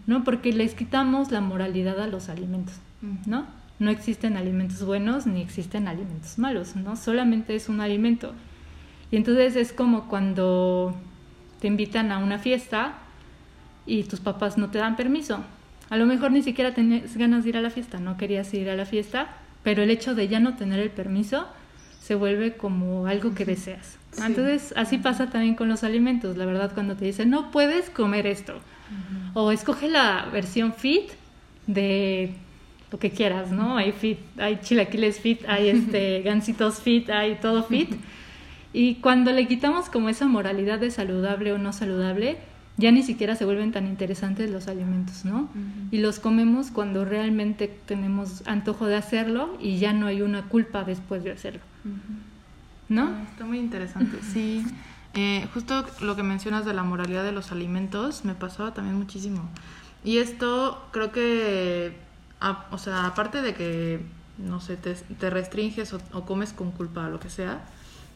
¿no? 0.06 0.22
Porque 0.22 0.52
les 0.52 0.74
quitamos 0.74 1.32
la 1.32 1.40
moralidad 1.40 2.00
a 2.00 2.06
los 2.06 2.28
alimentos, 2.28 2.76
¿no? 3.26 3.44
No 3.80 3.90
existen 3.90 4.36
alimentos 4.36 4.84
buenos 4.84 5.26
ni 5.26 5.42
existen 5.42 5.88
alimentos 5.88 6.38
malos, 6.38 6.76
¿no? 6.76 6.94
Solamente 6.94 7.56
es 7.56 7.68
un 7.68 7.80
alimento. 7.80 8.34
Y 9.10 9.16
entonces 9.16 9.56
es 9.56 9.72
como 9.72 10.06
cuando 10.06 10.94
te 11.58 11.66
invitan 11.66 12.12
a 12.12 12.18
una 12.18 12.38
fiesta 12.38 12.98
y 13.88 14.04
tus 14.04 14.20
papás 14.20 14.58
no 14.58 14.70
te 14.70 14.78
dan 14.78 14.96
permiso. 14.96 15.42
A 15.90 15.96
lo 15.96 16.06
mejor 16.06 16.30
ni 16.30 16.42
siquiera 16.42 16.74
tenías 16.74 17.16
ganas 17.16 17.44
de 17.44 17.50
ir 17.50 17.56
a 17.56 17.62
la 17.62 17.70
fiesta, 17.70 17.98
no 17.98 18.16
querías 18.16 18.52
ir 18.52 18.68
a 18.68 18.76
la 18.76 18.84
fiesta, 18.84 19.28
pero 19.62 19.82
el 19.82 19.90
hecho 19.90 20.14
de 20.14 20.28
ya 20.28 20.38
no 20.38 20.54
tener 20.54 20.78
el 20.78 20.90
permiso 20.90 21.46
se 22.00 22.14
vuelve 22.14 22.56
como 22.56 23.06
algo 23.06 23.34
que 23.34 23.44
deseas. 23.44 23.98
Entonces, 24.24 24.72
así 24.76 24.98
pasa 24.98 25.30
también 25.30 25.54
con 25.54 25.68
los 25.68 25.84
alimentos, 25.84 26.36
la 26.36 26.44
verdad, 26.44 26.72
cuando 26.74 26.96
te 26.96 27.04
dicen, 27.04 27.30
no 27.30 27.50
puedes 27.50 27.90
comer 27.90 28.26
esto, 28.26 28.54
o 29.34 29.52
escoge 29.52 29.88
la 29.88 30.28
versión 30.32 30.74
fit 30.74 31.10
de 31.66 32.34
lo 32.90 32.98
que 32.98 33.10
quieras, 33.10 33.50
¿no? 33.50 33.76
Hay 33.76 33.92
fit, 33.92 34.18
hay 34.38 34.58
chilaquiles 34.62 35.20
fit, 35.20 35.42
hay 35.46 35.68
este 35.76 36.22
gansitos 36.22 36.80
fit, 36.80 37.10
hay 37.10 37.36
todo 37.36 37.62
fit. 37.64 37.90
Y 38.70 38.96
cuando 38.96 39.32
le 39.32 39.48
quitamos 39.48 39.88
como 39.88 40.10
esa 40.10 40.26
moralidad 40.26 40.78
de 40.78 40.90
saludable 40.90 41.52
o 41.52 41.58
no 41.58 41.72
saludable, 41.72 42.36
ya 42.78 42.92
ni 42.92 43.02
siquiera 43.02 43.36
se 43.36 43.44
vuelven 43.44 43.72
tan 43.72 43.86
interesantes 43.86 44.50
los 44.50 44.68
alimentos, 44.68 45.24
¿no? 45.24 45.48
Y 45.90 45.98
los 45.98 46.20
comemos 46.20 46.70
cuando 46.70 47.04
realmente 47.04 47.68
tenemos 47.86 48.42
antojo 48.46 48.86
de 48.86 48.96
hacerlo 48.96 49.56
y 49.60 49.78
ya 49.78 49.92
no 49.92 50.06
hay 50.06 50.22
una 50.22 50.48
culpa 50.48 50.84
después 50.84 51.24
de 51.24 51.32
hacerlo. 51.32 51.60
¿No? 52.88 53.02
Ah, 53.02 53.26
está 53.30 53.44
muy 53.44 53.58
interesante, 53.58 54.18
sí. 54.32 54.64
Eh, 55.14 55.48
justo 55.52 55.84
lo 56.00 56.14
que 56.14 56.22
mencionas 56.22 56.64
de 56.64 56.72
la 56.72 56.84
moralidad 56.84 57.24
de 57.24 57.32
los 57.32 57.50
alimentos 57.50 58.24
me 58.24 58.34
pasaba 58.34 58.72
también 58.72 58.96
muchísimo. 58.96 59.48
Y 60.04 60.18
esto 60.18 60.86
creo 60.92 61.10
que, 61.10 61.96
o 62.70 62.78
sea, 62.78 63.06
aparte 63.06 63.42
de 63.42 63.54
que, 63.54 64.00
no 64.38 64.60
sé, 64.60 64.76
te, 64.76 65.30
restringes 65.30 65.92
o, 65.92 66.24
comes 66.24 66.52
con 66.52 66.70
culpa 66.70 67.06
o 67.06 67.10
lo 67.10 67.18
que 67.18 67.30
sea, 67.30 67.64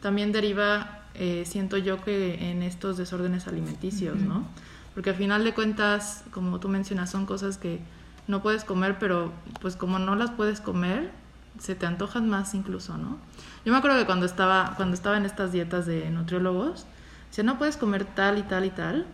también 0.01 0.31
deriva, 0.31 1.02
eh, 1.15 1.43
siento 1.45 1.77
yo 1.77 2.03
que 2.03 2.51
en 2.51 2.63
estos 2.63 2.97
desórdenes 2.97 3.47
alimenticios, 3.47 4.17
¿no? 4.17 4.45
Porque 4.93 5.11
al 5.11 5.15
final 5.15 5.43
de 5.43 5.53
cuentas, 5.53 6.23
como 6.31 6.59
tú 6.59 6.69
mencionas, 6.69 7.09
son 7.09 7.25
cosas 7.25 7.57
que 7.57 7.79
no 8.27 8.41
puedes 8.41 8.63
comer, 8.63 8.97
pero 8.99 9.31
pues 9.61 9.75
como 9.75 9.99
no 9.99 10.15
las 10.15 10.31
puedes 10.31 10.61
comer, 10.61 11.11
se 11.59 11.75
te 11.75 11.85
antojan 11.85 12.29
más 12.29 12.53
incluso, 12.53 12.97
¿no? 12.97 13.17
Yo 13.65 13.71
me 13.71 13.77
acuerdo 13.77 13.97
que 13.99 14.05
cuando 14.05 14.25
estaba, 14.25 14.73
cuando 14.75 14.95
estaba 14.95 15.17
en 15.17 15.25
estas 15.25 15.51
dietas 15.51 15.85
de 15.85 16.09
nutriólogos, 16.09 16.85
decía, 17.29 17.43
no 17.43 17.57
puedes 17.57 17.77
comer 17.77 18.05
tal 18.05 18.37
y 18.37 18.43
tal 18.43 18.65
y 18.65 18.69
tal. 18.69 19.05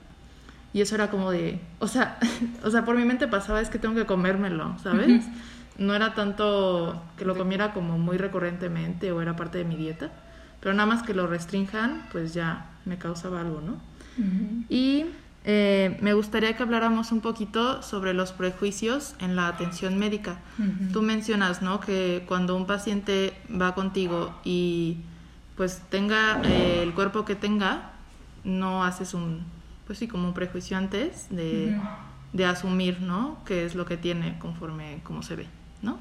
Y 0.72 0.82
eso 0.82 0.96
era 0.96 1.10
como 1.10 1.32
de, 1.32 1.60
o 1.80 1.88
sea, 1.88 2.18
o 2.64 2.70
sea, 2.70 2.86
por 2.86 2.96
mi 2.96 3.06
mente 3.06 3.28
pasaba 3.28 3.62
es 3.62 3.70
que 3.70 3.80
tengo 3.80 3.96
que 3.96 4.06
comérmelo, 4.06 4.78
¿sabes? 4.82 5.26
No 5.78 5.96
era 5.96 6.14
tanto 6.14 7.02
que 7.18 7.26
lo 7.26 7.38
comiera 7.38 7.74
como 7.74 7.98
muy 7.98 8.18
recurrentemente 8.18 9.12
o 9.12 9.22
era 9.22 9.36
parte 9.36 9.58
de 9.58 9.64
mi 9.64 9.76
dieta, 9.76 10.12
pero 10.60 10.74
nada 10.74 10.86
más 10.86 11.04
que 11.04 11.14
lo 11.14 11.28
restrinjan, 11.28 12.06
pues 12.12 12.34
ya 12.34 12.72
me 12.86 12.98
causaba 12.98 13.42
algo, 13.42 13.62
¿no? 13.62 13.78
Y 14.68 15.06
eh, 15.46 15.98
me 16.02 16.14
gustaría 16.14 16.56
que 16.58 16.64
habláramos 16.64 17.12
un 17.12 17.22
poquito 17.22 17.82
sobre 17.82 18.14
los 18.14 18.34
prejuicios 18.34 19.16
en 19.20 19.36
la 19.36 19.48
atención 19.48 19.98
médica. 19.98 20.40
Tú 20.92 21.02
mencionas, 21.02 21.62
¿no? 21.62 21.80
Que 21.80 22.26
cuando 22.28 22.56
un 22.56 22.66
paciente 22.66 23.34
va 23.50 23.74
contigo 23.76 24.36
y 24.44 24.98
pues 25.56 25.82
tenga 25.90 26.42
eh, 26.44 26.84
el 26.84 26.94
cuerpo 26.94 27.26
que 27.26 27.36
tenga, 27.36 27.92
no 28.44 28.84
haces 28.84 29.14
un, 29.14 29.46
pues 29.88 30.00
sí, 30.00 30.08
como 30.08 30.28
un 30.28 30.34
prejuicio 30.34 30.78
antes 30.78 31.28
de, 31.30 31.78
de 32.34 32.46
asumir, 32.46 33.02
¿no? 33.02 33.40
Qué 33.46 33.66
es 33.66 33.76
lo 33.76 33.86
que 33.86 33.98
tiene 33.98 34.38
conforme 34.40 35.00
como 35.04 35.24
se 35.24 35.36
ve, 35.36 35.48
¿no? 35.82 35.98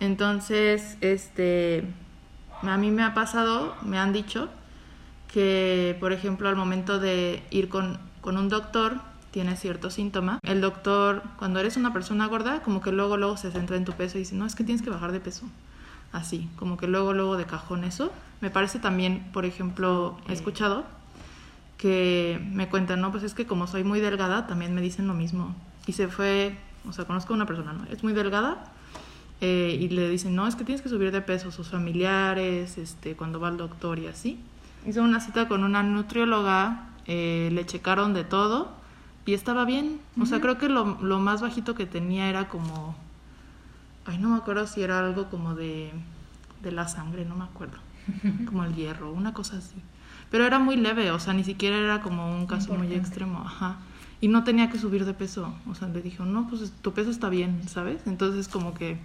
Entonces, 0.00 0.98
este, 1.00 1.84
a 2.62 2.76
mí 2.76 2.90
me 2.90 3.02
ha 3.02 3.14
pasado, 3.14 3.74
me 3.82 3.98
han 3.98 4.12
dicho 4.12 4.48
que, 5.32 5.96
por 6.00 6.12
ejemplo, 6.12 6.48
al 6.48 6.56
momento 6.56 6.98
de 6.98 7.42
ir 7.50 7.68
con 7.68 7.98
con 8.26 8.38
un 8.38 8.48
doctor 8.48 8.96
tienes 9.30 9.60
cierto 9.60 9.88
síntoma. 9.88 10.40
El 10.42 10.60
doctor, 10.60 11.22
cuando 11.38 11.60
eres 11.60 11.76
una 11.76 11.92
persona 11.92 12.26
gorda, 12.26 12.60
como 12.62 12.80
que 12.80 12.90
luego, 12.90 13.16
luego 13.16 13.36
se 13.36 13.52
centra 13.52 13.76
en 13.76 13.84
tu 13.84 13.92
peso 13.92 14.18
y 14.18 14.22
dice, 14.22 14.34
no, 14.34 14.46
es 14.46 14.56
que 14.56 14.64
tienes 14.64 14.82
que 14.82 14.90
bajar 14.90 15.12
de 15.12 15.20
peso. 15.20 15.46
Así, 16.10 16.50
como 16.56 16.76
que 16.76 16.88
luego, 16.88 17.12
luego 17.12 17.36
de 17.36 17.44
cajón 17.44 17.84
eso. 17.84 18.12
Me 18.40 18.50
parece 18.50 18.80
también, 18.80 19.30
por 19.32 19.44
ejemplo, 19.44 20.18
he 20.28 20.32
escuchado 20.32 20.82
que 21.78 22.44
me 22.50 22.68
cuentan, 22.68 23.00
no, 23.00 23.12
pues 23.12 23.22
es 23.22 23.32
que 23.32 23.46
como 23.46 23.68
soy 23.68 23.84
muy 23.84 24.00
delgada, 24.00 24.48
también 24.48 24.74
me 24.74 24.80
dicen 24.80 25.06
lo 25.06 25.14
mismo. 25.14 25.54
Y 25.86 25.92
se 25.92 26.08
fue, 26.08 26.58
o 26.88 26.92
sea, 26.92 27.04
conozco 27.04 27.32
a 27.32 27.36
una 27.36 27.46
persona, 27.46 27.72
¿no? 27.74 27.84
Es 27.92 28.02
muy 28.02 28.12
delgada 28.12 28.72
eh, 29.40 29.76
y 29.80 29.88
le 29.88 30.08
dicen, 30.08 30.34
no, 30.34 30.46
es 30.46 30.56
que 30.56 30.64
tienes 30.64 30.82
que 30.82 30.88
subir 30.88 31.12
de 31.12 31.20
peso, 31.20 31.50
sus 31.50 31.68
familiares, 31.68 32.78
este, 32.78 33.16
cuando 33.16 33.40
va 33.40 33.48
al 33.48 33.56
doctor 33.56 33.98
y 33.98 34.06
así. 34.06 34.40
Hizo 34.86 35.02
una 35.02 35.20
cita 35.20 35.48
con 35.48 35.64
una 35.64 35.82
nutrióloga 35.82 36.86
eh, 37.08 37.50
le 37.52 37.64
checaron 37.64 38.14
de 38.14 38.24
todo 38.24 38.68
y 39.26 39.34
estaba 39.34 39.64
bien. 39.64 40.00
O 40.20 40.26
sea, 40.26 40.40
creo 40.40 40.58
que 40.58 40.68
lo, 40.68 40.98
lo, 41.00 41.20
más 41.20 41.40
bajito 41.40 41.74
que 41.74 41.86
tenía 41.86 42.28
era 42.28 42.48
como, 42.48 42.96
ay, 44.06 44.18
no 44.18 44.30
me 44.30 44.36
acuerdo 44.36 44.66
si 44.66 44.82
era 44.82 44.98
algo 44.98 45.28
como 45.30 45.54
de, 45.54 45.92
de 46.62 46.72
la 46.72 46.88
sangre, 46.88 47.24
no 47.24 47.36
me 47.36 47.44
acuerdo, 47.44 47.78
como 48.46 48.64
el 48.64 48.74
hierro, 48.74 49.12
una 49.12 49.32
cosa 49.32 49.58
así. 49.58 49.76
Pero 50.30 50.44
era 50.44 50.58
muy 50.58 50.76
leve, 50.76 51.12
o 51.12 51.20
sea, 51.20 51.32
ni 51.32 51.44
siquiera 51.44 51.76
era 51.76 52.02
como 52.02 52.36
un 52.36 52.46
caso 52.46 52.74
muy 52.74 52.92
extremo, 52.92 53.42
ajá. 53.44 53.76
Y 54.20 54.26
no 54.26 54.42
tenía 54.42 54.70
que 54.70 54.78
subir 54.78 55.04
de 55.04 55.14
peso, 55.14 55.54
o 55.70 55.74
sea, 55.76 55.86
le 55.88 56.02
dijo, 56.02 56.24
no, 56.24 56.48
pues 56.48 56.72
tu 56.82 56.92
peso 56.92 57.10
está 57.10 57.28
bien, 57.28 57.68
¿sabes? 57.68 58.00
Entonces 58.06 58.48
como 58.48 58.74
que 58.74 58.98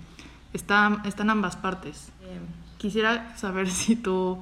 está, 0.53 1.01
están 1.05 1.29
ambas 1.29 1.55
partes. 1.55 2.09
Eh, 2.23 2.39
quisiera 2.77 3.37
saber 3.37 3.69
si 3.71 3.95
tú 3.95 4.39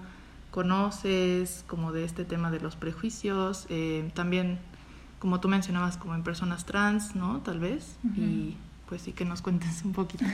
conoces, 0.51 1.63
como 1.67 1.91
de 1.91 2.05
este 2.05 2.25
tema 2.25 2.51
de 2.51 2.59
los 2.59 2.75
prejuicios, 2.75 3.65
eh, 3.69 4.09
también 4.15 4.59
como 5.19 5.39
tú 5.39 5.47
mencionabas, 5.49 5.97
como 5.97 6.15
en 6.15 6.23
personas 6.23 6.65
trans, 6.65 7.15
¿no? 7.15 7.41
Tal 7.41 7.59
vez, 7.59 7.97
y 8.15 8.55
pues 8.87 9.01
sí 9.01 9.11
que 9.11 9.25
nos 9.25 9.41
cuentes 9.41 9.83
un 9.83 9.93
poquito. 9.93 10.25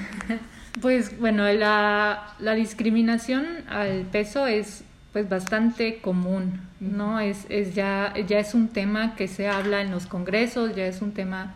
Pues 0.81 1.17
bueno, 1.19 1.49
la, 1.53 2.35
la 2.37 2.53
discriminación 2.53 3.45
al 3.69 4.01
peso 4.11 4.45
es 4.45 4.83
pues 5.13 5.29
bastante 5.29 6.01
común, 6.01 6.59
¿no? 6.81 7.21
Es, 7.21 7.45
es 7.47 7.73
ya, 7.73 8.13
ya 8.27 8.39
es 8.39 8.53
un 8.53 8.67
tema 8.67 9.15
que 9.15 9.29
se 9.29 9.47
habla 9.47 9.81
en 9.81 9.89
los 9.89 10.05
congresos, 10.05 10.75
ya 10.75 10.85
es 10.85 11.01
un 11.01 11.13
tema 11.13 11.53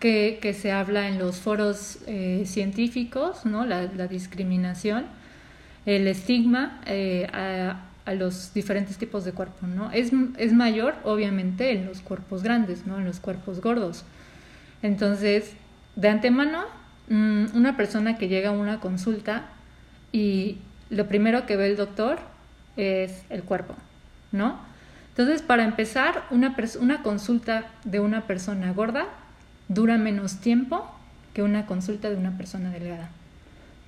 que, 0.00 0.38
que 0.42 0.54
se 0.54 0.72
habla 0.72 1.08
en 1.08 1.18
los 1.18 1.36
foros 1.36 1.98
eh, 2.06 2.42
científicos, 2.46 3.46
¿no? 3.46 3.64
La, 3.64 3.84
la 3.84 4.08
discriminación 4.08 5.04
el 5.86 6.06
estigma 6.06 6.80
eh, 6.86 7.26
a, 7.32 7.86
los 8.14 8.52
diferentes 8.52 8.98
tipos 8.98 9.24
de 9.24 9.30
cuerpo, 9.30 9.68
¿no? 9.68 9.92
Es, 9.92 10.10
es, 10.36 10.52
mayor, 10.52 10.96
obviamente, 11.04 11.70
en 11.70 11.86
los 11.86 12.00
cuerpos 12.00 12.42
grandes, 12.42 12.84
¿no? 12.84 12.98
En 12.98 13.04
los 13.04 13.20
cuerpos 13.20 13.60
gordos. 13.60 14.04
Entonces, 14.82 15.52
de 15.94 16.08
antemano, 16.08 16.64
mm, 17.08 17.54
una 17.54 17.76
persona 17.76 18.18
que 18.18 18.26
llega 18.26 18.48
a 18.48 18.52
una 18.52 18.80
consulta 18.80 19.44
y 20.10 20.58
lo 20.88 21.06
primero 21.06 21.46
que 21.46 21.54
ve 21.54 21.68
el 21.68 21.76
doctor 21.76 22.18
es 22.76 23.22
el 23.30 23.44
cuerpo, 23.44 23.76
¿no? 24.32 24.58
Entonces, 25.10 25.40
para 25.42 25.62
empezar, 25.62 26.24
una, 26.30 26.56
una 26.80 27.02
consulta 27.04 27.70
de 27.84 28.00
una 28.00 28.22
persona 28.22 28.72
gorda 28.72 29.06
dura 29.70 29.96
menos 29.96 30.40
tiempo 30.40 30.84
que 31.32 31.42
una 31.42 31.64
consulta 31.64 32.10
de 32.10 32.16
una 32.16 32.36
persona 32.36 32.70
delgada. 32.70 33.08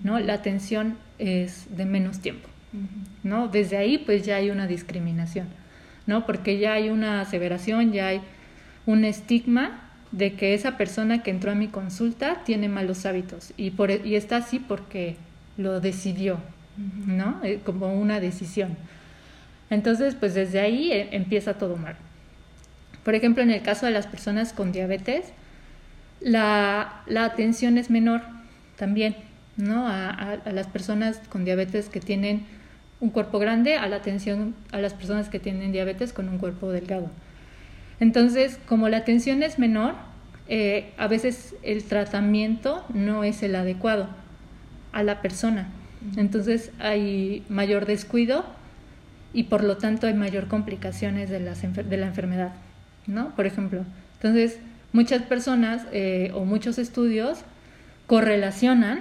¿no? 0.02 0.18
La 0.18 0.34
atención 0.34 0.96
es 1.18 1.66
de 1.76 1.84
menos 1.84 2.20
tiempo, 2.20 2.48
¿no? 3.22 3.48
Desde 3.48 3.76
ahí 3.76 3.98
pues 3.98 4.24
ya 4.24 4.36
hay 4.36 4.50
una 4.50 4.66
discriminación, 4.66 5.46
¿no? 6.06 6.26
Porque 6.26 6.58
ya 6.58 6.74
hay 6.74 6.88
una 6.88 7.20
aseveración, 7.20 7.92
ya 7.92 8.08
hay 8.08 8.20
un 8.86 9.04
estigma 9.04 9.80
de 10.10 10.34
que 10.34 10.54
esa 10.54 10.76
persona 10.76 11.22
que 11.22 11.30
entró 11.30 11.52
a 11.52 11.54
mi 11.54 11.68
consulta 11.68 12.42
tiene 12.44 12.68
malos 12.68 13.06
hábitos 13.06 13.52
y, 13.56 13.70
por, 13.70 13.90
e, 13.90 14.00
y 14.04 14.16
está 14.16 14.38
así 14.38 14.58
porque 14.58 15.16
lo 15.56 15.80
decidió, 15.80 16.38
¿no? 17.06 17.40
Eh, 17.42 17.60
como 17.64 17.94
una 17.94 18.20
decisión. 18.20 18.76
Entonces, 19.70 20.14
pues 20.16 20.34
desde 20.34 20.60
ahí 20.60 20.92
eh, 20.92 21.08
empieza 21.12 21.54
todo 21.54 21.76
mal. 21.76 21.96
Por 23.04 23.14
ejemplo, 23.14 23.42
en 23.42 23.50
el 23.50 23.62
caso 23.62 23.86
de 23.86 23.92
las 23.92 24.06
personas 24.06 24.52
con 24.52 24.70
diabetes, 24.70 25.32
la, 26.24 27.02
la 27.06 27.24
atención 27.24 27.78
es 27.78 27.90
menor 27.90 28.22
también, 28.76 29.16
¿no? 29.56 29.86
A, 29.86 30.38
las 30.52 30.66
personas 30.66 31.20
con 31.28 31.44
diabetes 31.44 31.88
que 31.88 32.00
tienen 32.00 32.44
un 33.00 33.10
cuerpo 33.10 33.38
grande, 33.38 33.76
a 33.76 33.88
la 33.88 33.96
atención 33.96 34.54
a 34.70 34.78
las 34.78 34.94
personas 34.94 35.28
que 35.28 35.40
tienen 35.40 35.72
diabetes 35.72 36.12
con 36.12 36.28
un 36.28 36.38
cuerpo 36.38 36.70
delgado. 36.70 37.10
Entonces, 38.00 38.58
como 38.66 38.88
la 38.88 38.98
atención 38.98 39.42
es 39.42 39.58
menor, 39.58 39.94
eh, 40.48 40.92
a 40.98 41.06
veces 41.08 41.54
el 41.62 41.84
tratamiento 41.84 42.84
no 42.92 43.24
es 43.24 43.42
el 43.42 43.54
adecuado, 43.56 44.08
a 44.92 45.02
la 45.02 45.20
persona. 45.22 45.68
Entonces 46.16 46.72
hay 46.80 47.44
mayor 47.48 47.86
descuido 47.86 48.44
y 49.32 49.44
por 49.44 49.62
lo 49.62 49.78
tanto 49.78 50.06
hay 50.06 50.14
mayor 50.14 50.48
complicaciones 50.48 51.30
de, 51.30 51.40
las 51.40 51.62
de 51.62 51.96
la 51.96 52.06
enfermedad, 52.06 52.52
¿no? 53.06 53.34
Por 53.36 53.46
ejemplo, 53.46 53.84
entonces 54.14 54.58
muchas 54.92 55.22
personas 55.22 55.86
eh, 55.92 56.30
o 56.34 56.44
muchos 56.44 56.78
estudios 56.78 57.40
correlacionan, 58.06 59.00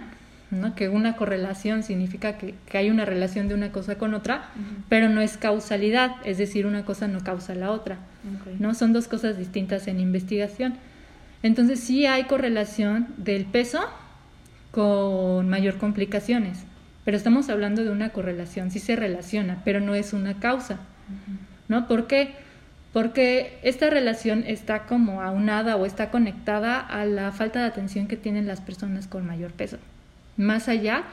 ¿no? 0.52 0.76
que 0.76 0.90
una 0.90 1.16
correlación 1.16 1.84
significa 1.84 2.38
que, 2.38 2.56
hay 2.74 2.90
una 2.90 3.06
relación 3.06 3.48
de 3.48 3.56
una 3.56 3.72
cosa 3.72 3.98
con 3.98 4.14
otra, 4.14 4.50
pero 4.90 5.10
no 5.10 5.22
es 5.22 5.38
causalidad, 5.38 6.16
es 6.24 6.38
decir, 6.38 6.66
una 6.66 6.86
cosa 6.86 7.08
no 7.08 7.22
causa 7.22 7.56
la 7.56 7.72
otra, 7.72 8.00
¿no? 8.60 8.74
Son 8.74 8.94
dos 8.94 9.08
cosas 9.08 9.38
distintas 9.38 9.88
en 9.88 10.00
investigación. 10.00 10.76
Entonces 11.44 11.80
sí 11.80 12.06
hay 12.06 12.26
correlación 12.26 13.08
del 13.18 13.46
peso 13.46 13.82
con 14.72 15.50
mayor 15.50 15.78
complicaciones, 15.78 16.60
pero 17.04 17.18
estamos 17.18 17.50
hablando 17.50 17.84
de 17.84 17.90
una 17.90 18.10
correlación, 18.10 18.72
sí 18.72 18.80
se 18.80 18.96
relaciona, 18.96 19.62
pero 19.66 19.80
no 19.80 19.96
es 19.96 20.14
una 20.14 20.40
causa, 20.40 20.78
¿no? 21.68 21.88
¿Por 21.88 22.08
qué? 22.08 22.36
Porque 22.94 23.58
esta 23.64 23.90
relación 23.90 24.44
está 24.46 24.86
como 24.86 25.22
aunada 25.22 25.78
o 25.78 25.86
está 25.86 26.12
conectada 26.12 26.80
a 26.80 27.06
la 27.06 27.32
falta 27.32 27.60
de 27.60 27.66
atención 27.66 28.08
que 28.08 28.18
tienen 28.18 28.48
las 28.48 28.60
personas 28.60 29.08
con 29.08 29.26
mayor 29.26 29.52
peso, 29.52 29.78
más 30.36 30.68
allá 30.68 31.04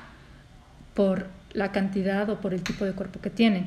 por 0.94 1.26
la 1.52 1.70
cantidad 1.70 2.28
o 2.30 2.40
por 2.40 2.52
el 2.52 2.62
tipo 2.62 2.84
de 2.84 2.92
cuerpo 2.92 3.20
que 3.20 3.30
tienen. 3.30 3.66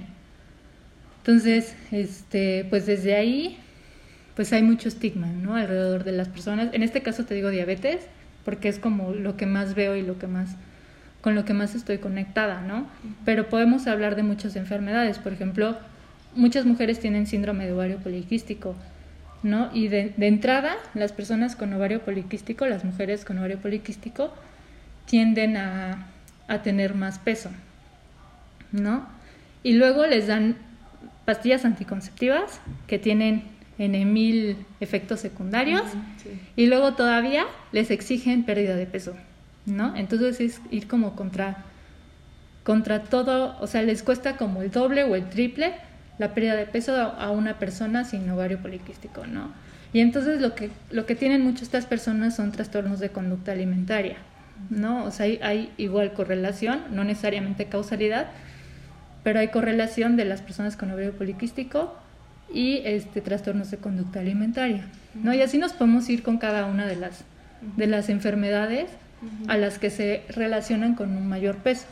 Entonces, 1.19 1.75
este, 1.91 2.65
pues 2.69 2.85
desde 2.85 3.15
ahí, 3.15 3.57
pues 4.35 4.51
hay 4.51 4.63
mucho 4.63 4.89
estigma, 4.89 5.27
¿no? 5.27 5.55
Alrededor 5.55 6.03
de 6.03 6.11
las 6.11 6.27
personas. 6.27 6.69
En 6.73 6.83
este 6.83 7.01
caso 7.01 7.25
te 7.25 7.35
digo 7.35 7.49
diabetes, 7.49 8.07
porque 8.43 8.67
es 8.67 8.79
como 8.79 9.11
lo 9.11 9.37
que 9.37 9.45
más 9.45 9.75
veo 9.75 9.95
y 9.95 10.01
lo 10.01 10.17
que 10.17 10.27
más 10.27 10.55
con 11.21 11.35
lo 11.35 11.45
que 11.45 11.53
más 11.53 11.75
estoy 11.75 11.99
conectada, 11.99 12.61
¿no? 12.61 12.87
Pero 13.25 13.47
podemos 13.47 13.85
hablar 13.85 14.15
de 14.15 14.23
muchas 14.23 14.55
enfermedades, 14.55 15.19
por 15.19 15.31
ejemplo, 15.31 15.77
muchas 16.35 16.65
mujeres 16.65 16.99
tienen 16.99 17.27
síndrome 17.27 17.65
de 17.65 17.73
ovario 17.73 17.97
poliquístico, 17.97 18.75
¿no? 19.43 19.69
Y 19.73 19.87
de, 19.87 20.13
entrada, 20.19 20.75
las 20.93 21.11
personas 21.11 21.55
con 21.55 21.73
ovario 21.73 22.01
poliquístico, 22.01 22.65
las 22.65 22.83
mujeres 22.83 23.25
con 23.25 23.37
ovario 23.37 23.59
poliquístico, 23.59 24.33
tienden 25.05 25.57
a, 25.57 26.07
a 26.47 26.61
tener 26.61 26.95
más 26.95 27.19
peso, 27.19 27.49
¿no? 28.71 29.07
Y 29.63 29.73
luego 29.73 30.05
les 30.05 30.27
dan 30.27 30.55
pastillas 31.25 31.65
anticonceptivas 31.65 32.59
que 32.87 32.99
tienen 32.99 33.43
en 33.77 34.13
mil 34.13 34.57
efectos 34.79 35.19
secundarios 35.19 35.83
y 36.55 36.67
luego 36.67 36.93
todavía 36.93 37.45
les 37.71 37.89
exigen 37.89 38.43
pérdida 38.43 38.75
de 38.75 38.85
peso, 38.85 39.15
¿no? 39.65 39.95
Entonces 39.95 40.39
es 40.39 40.61
ir 40.69 40.87
como 40.87 41.15
contra, 41.15 41.63
contra 42.63 43.03
todo, 43.03 43.57
o 43.59 43.67
sea, 43.67 43.81
les 43.81 44.03
cuesta 44.03 44.37
como 44.37 44.61
el 44.61 44.71
doble 44.71 45.03
o 45.03 45.15
el 45.15 45.29
triple 45.29 45.73
la 46.17 46.33
pérdida 46.33 46.55
de 46.55 46.65
peso 46.65 46.95
a 46.95 47.31
una 47.31 47.57
persona 47.57 48.03
sin 48.03 48.29
ovario 48.29 48.59
poliquístico, 48.59 49.25
¿no? 49.25 49.51
Y 49.93 49.99
entonces 49.99 50.39
lo 50.39 50.55
que, 50.55 50.69
lo 50.89 51.05
que 51.05 51.15
tienen 51.15 51.43
muchas 51.43 51.63
estas 51.63 51.85
personas 51.85 52.35
son 52.35 52.51
trastornos 52.51 52.99
de 52.99 53.09
conducta 53.09 53.51
alimentaria, 53.51 54.17
¿no? 54.69 55.03
O 55.03 55.11
sea, 55.11 55.25
hay, 55.25 55.39
hay 55.41 55.71
igual 55.77 56.13
correlación, 56.13 56.79
no 56.91 57.03
necesariamente 57.03 57.65
causalidad, 57.65 58.27
pero 59.23 59.39
hay 59.39 59.49
correlación 59.49 60.15
de 60.15 60.25
las 60.25 60.41
personas 60.41 60.77
con 60.77 60.91
ovario 60.91 61.11
poliquístico 61.13 61.93
y 62.53 62.81
este, 62.85 63.21
trastornos 63.21 63.71
de 63.71 63.77
conducta 63.77 64.19
alimentaria. 64.19 64.85
¿no? 65.13 65.33
Y 65.33 65.41
así 65.41 65.57
nos 65.57 65.73
podemos 65.73 66.09
ir 66.09 66.23
con 66.23 66.37
cada 66.37 66.65
una 66.65 66.85
de 66.85 66.95
las, 66.95 67.23
de 67.77 67.87
las 67.87 68.09
enfermedades 68.09 68.89
a 69.47 69.57
las 69.57 69.77
que 69.77 69.91
se 69.91 70.23
relacionan 70.29 70.95
con 70.95 71.15
un 71.15 71.27
mayor 71.27 71.57
peso. 71.57 71.85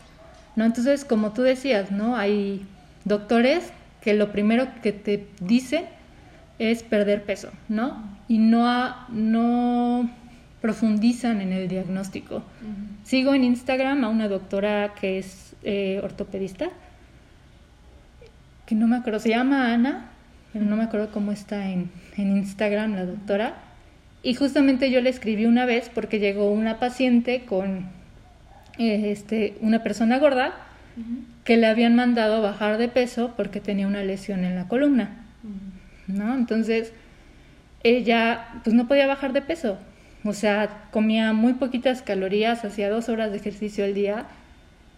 ¿no? 0.55 0.65
Entonces, 0.65 1.05
como 1.05 1.33
tú 1.33 1.43
decías, 1.43 1.91
¿no? 1.91 2.17
hay 2.17 2.65
doctores 3.05 3.71
que 4.01 4.13
lo 4.13 4.31
primero 4.31 4.67
que 4.81 4.91
te 4.91 5.27
dicen 5.39 5.85
es 6.59 6.83
perder 6.83 7.23
peso, 7.23 7.49
¿no? 7.67 8.03
Y 8.27 8.37
no, 8.37 9.07
no 9.09 10.09
profundizan 10.61 11.41
en 11.41 11.53
el 11.53 11.67
diagnóstico. 11.67 12.43
Sigo 13.03 13.33
en 13.33 13.43
Instagram 13.43 14.03
a 14.03 14.09
una 14.09 14.27
doctora 14.27 14.93
que 14.99 15.17
es 15.17 15.55
eh, 15.63 15.99
ortopedista, 16.03 16.69
que 18.65 18.75
no 18.75 18.87
me 18.87 18.97
acuerdo, 18.97 19.19
se 19.19 19.29
llama 19.29 19.73
Ana, 19.73 20.09
pero 20.53 20.65
no 20.65 20.75
me 20.75 20.83
acuerdo 20.83 21.11
cómo 21.11 21.31
está 21.31 21.69
en, 21.69 21.89
en 22.17 22.37
Instagram 22.37 22.95
la 22.95 23.05
doctora. 23.05 23.55
Y 24.21 24.33
justamente 24.33 24.91
yo 24.91 24.99
le 25.01 25.09
escribí 25.09 25.45
una 25.45 25.65
vez 25.65 25.89
porque 25.93 26.19
llegó 26.19 26.51
una 26.51 26.77
paciente 26.77 27.45
con 27.45 27.87
eh, 28.77 29.11
este, 29.11 29.57
una 29.61 29.81
persona 29.81 30.19
gorda 30.19 30.53
que 31.49 31.57
le 31.57 31.65
habían 31.65 31.95
mandado 31.95 32.43
bajar 32.43 32.77
de 32.77 32.89
peso 32.89 33.33
porque 33.35 33.59
tenía 33.59 33.87
una 33.87 34.03
lesión 34.03 34.43
en 34.45 34.53
la 34.53 34.67
columna. 34.67 35.25
¿no? 36.05 36.35
Entonces, 36.35 36.93
ella 37.81 38.49
pues 38.63 38.75
no 38.75 38.87
podía 38.87 39.07
bajar 39.07 39.33
de 39.33 39.41
peso. 39.41 39.79
O 40.23 40.33
sea, 40.33 40.83
comía 40.91 41.33
muy 41.33 41.53
poquitas 41.53 42.03
calorías, 42.03 42.63
hacía 42.65 42.91
dos 42.91 43.09
horas 43.09 43.31
de 43.31 43.37
ejercicio 43.37 43.83
al 43.83 43.95
día 43.95 44.27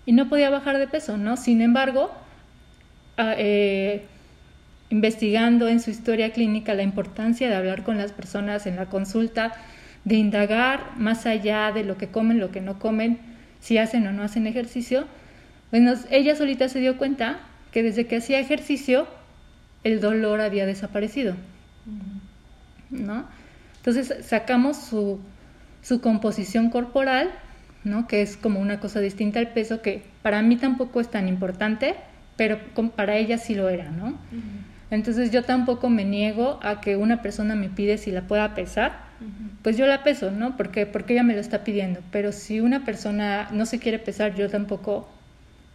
y 0.05 0.11
no 0.11 0.27
podía 0.27 0.49
bajar 0.49 0.77
de 0.77 0.89
peso, 0.89 1.15
¿no? 1.15 1.37
Sin 1.37 1.61
embargo, 1.61 2.11
ah, 3.15 3.33
eh, 3.37 4.03
investigando 4.89 5.69
en 5.69 5.79
su 5.79 5.89
historia 5.89 6.33
clínica 6.33 6.73
la 6.73 6.83
importancia 6.83 7.47
de 7.47 7.55
hablar 7.55 7.83
con 7.83 7.97
las 7.97 8.11
personas 8.11 8.67
en 8.67 8.75
la 8.75 8.87
consulta, 8.87 9.53
de 10.03 10.15
indagar 10.15 10.97
más 10.97 11.25
allá 11.25 11.71
de 11.71 11.85
lo 11.85 11.97
que 11.97 12.09
comen, 12.09 12.39
lo 12.39 12.51
que 12.51 12.59
no 12.59 12.77
comen, 12.77 13.19
si 13.61 13.77
hacen 13.77 14.05
o 14.05 14.11
no 14.11 14.23
hacen 14.23 14.47
ejercicio, 14.47 15.07
bueno, 15.71 15.93
ella 16.09 16.35
solita 16.35 16.69
se 16.69 16.79
dio 16.79 16.97
cuenta 16.97 17.39
que 17.71 17.81
desde 17.81 18.05
que 18.05 18.17
hacía 18.17 18.39
ejercicio 18.39 19.07
el 19.83 20.01
dolor 20.01 20.41
había 20.41 20.65
desaparecido, 20.65 21.35
¿no? 22.89 23.25
Entonces 23.77 24.13
sacamos 24.25 24.77
su, 24.77 25.19
su 25.81 26.01
composición 26.01 26.69
corporal, 26.69 27.31
¿no? 27.83 28.07
Que 28.07 28.21
es 28.21 28.37
como 28.37 28.59
una 28.59 28.79
cosa 28.79 28.99
distinta 28.99 29.39
al 29.39 29.53
peso 29.53 29.81
que 29.81 30.03
para 30.21 30.41
mí 30.41 30.57
tampoco 30.57 31.01
es 31.01 31.09
tan 31.09 31.27
importante, 31.27 31.95
pero 32.35 32.59
para 32.95 33.15
ella 33.15 33.37
sí 33.37 33.55
lo 33.55 33.69
era, 33.69 33.89
¿no? 33.89 34.17
Entonces 34.91 35.31
yo 35.31 35.43
tampoco 35.43 35.89
me 35.89 36.03
niego 36.03 36.59
a 36.61 36.81
que 36.81 36.97
una 36.97 37.21
persona 37.21 37.55
me 37.55 37.69
pide 37.69 37.97
si 37.97 38.11
la 38.11 38.23
pueda 38.23 38.53
pesar, 38.53 39.09
pues 39.61 39.77
yo 39.77 39.87
la 39.87 40.03
peso, 40.03 40.31
¿no? 40.31 40.57
Porque, 40.57 40.85
porque 40.85 41.13
ella 41.13 41.23
me 41.23 41.33
lo 41.33 41.39
está 41.39 41.63
pidiendo. 41.63 42.01
Pero 42.11 42.31
si 42.31 42.59
una 42.59 42.83
persona 42.83 43.47
no 43.51 43.65
se 43.65 43.79
quiere 43.79 43.99
pesar, 43.99 44.35
yo 44.35 44.49
tampoco 44.49 45.07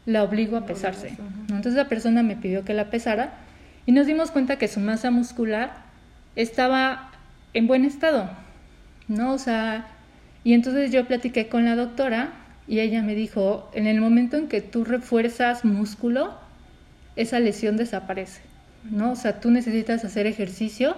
la 0.06 0.22
obligo 0.22 0.56
a 0.56 0.66
pesarse. 0.66 1.16
Entonces 1.48 1.74
la 1.74 1.88
persona 1.88 2.22
me 2.22 2.36
pidió 2.36 2.64
que 2.64 2.74
la 2.74 2.90
pesara 2.90 3.34
y 3.84 3.92
nos 3.92 4.06
dimos 4.06 4.30
cuenta 4.30 4.56
que 4.56 4.68
su 4.68 4.80
masa 4.80 5.10
muscular 5.10 5.74
estaba 6.36 7.10
en 7.52 7.66
buen 7.66 7.84
estado, 7.84 8.30
¿no? 9.08 9.32
O 9.32 9.38
sea, 9.38 9.86
y 10.44 10.54
entonces 10.54 10.92
yo 10.92 11.06
platiqué 11.06 11.48
con 11.48 11.64
la 11.64 11.76
doctora 11.76 12.32
y 12.68 12.80
ella 12.80 13.02
me 13.02 13.14
dijo, 13.14 13.70
en 13.74 13.86
el 13.86 14.00
momento 14.00 14.36
en 14.36 14.48
que 14.48 14.60
tú 14.60 14.84
refuerzas 14.84 15.64
músculo, 15.64 16.34
esa 17.16 17.40
lesión 17.40 17.76
desaparece. 17.76 18.40
¿no? 18.90 19.12
O 19.12 19.16
sea, 19.16 19.40
tú 19.40 19.50
necesitas 19.50 20.04
hacer 20.04 20.26
ejercicio 20.26 20.96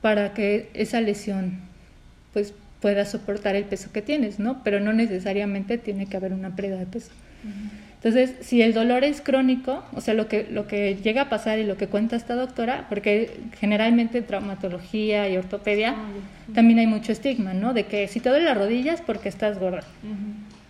para 0.00 0.34
que 0.34 0.70
esa 0.74 1.00
lesión 1.00 1.58
pues 2.32 2.54
pueda 2.80 3.04
soportar 3.04 3.56
el 3.56 3.64
peso 3.64 3.90
que 3.92 4.02
tienes, 4.02 4.38
¿no? 4.38 4.62
Pero 4.62 4.78
no 4.80 4.92
necesariamente 4.92 5.78
tiene 5.78 6.06
que 6.06 6.16
haber 6.16 6.32
una 6.32 6.54
pérdida 6.54 6.76
de 6.76 6.86
peso. 6.86 7.10
Entonces, 8.02 8.46
si 8.46 8.62
el 8.62 8.74
dolor 8.74 9.02
es 9.02 9.20
crónico, 9.20 9.82
o 9.92 10.00
sea, 10.00 10.14
lo 10.14 10.28
que, 10.28 10.46
lo 10.48 10.68
que 10.68 10.96
llega 11.02 11.22
a 11.22 11.28
pasar 11.28 11.58
y 11.58 11.64
lo 11.64 11.76
que 11.76 11.88
cuenta 11.88 12.14
esta 12.14 12.36
doctora, 12.36 12.86
porque 12.88 13.40
generalmente 13.58 14.18
en 14.18 14.24
traumatología 14.24 15.28
y 15.28 15.36
ortopedia 15.36 15.96
también 16.54 16.78
hay 16.78 16.86
mucho 16.86 17.10
estigma, 17.10 17.54
¿no? 17.54 17.74
De 17.74 17.86
que 17.86 18.06
si 18.06 18.20
te 18.20 18.28
duele 18.28 18.44
las 18.44 18.56
rodillas 18.56 19.00
porque 19.00 19.28
estás 19.28 19.58
gorda, 19.58 19.82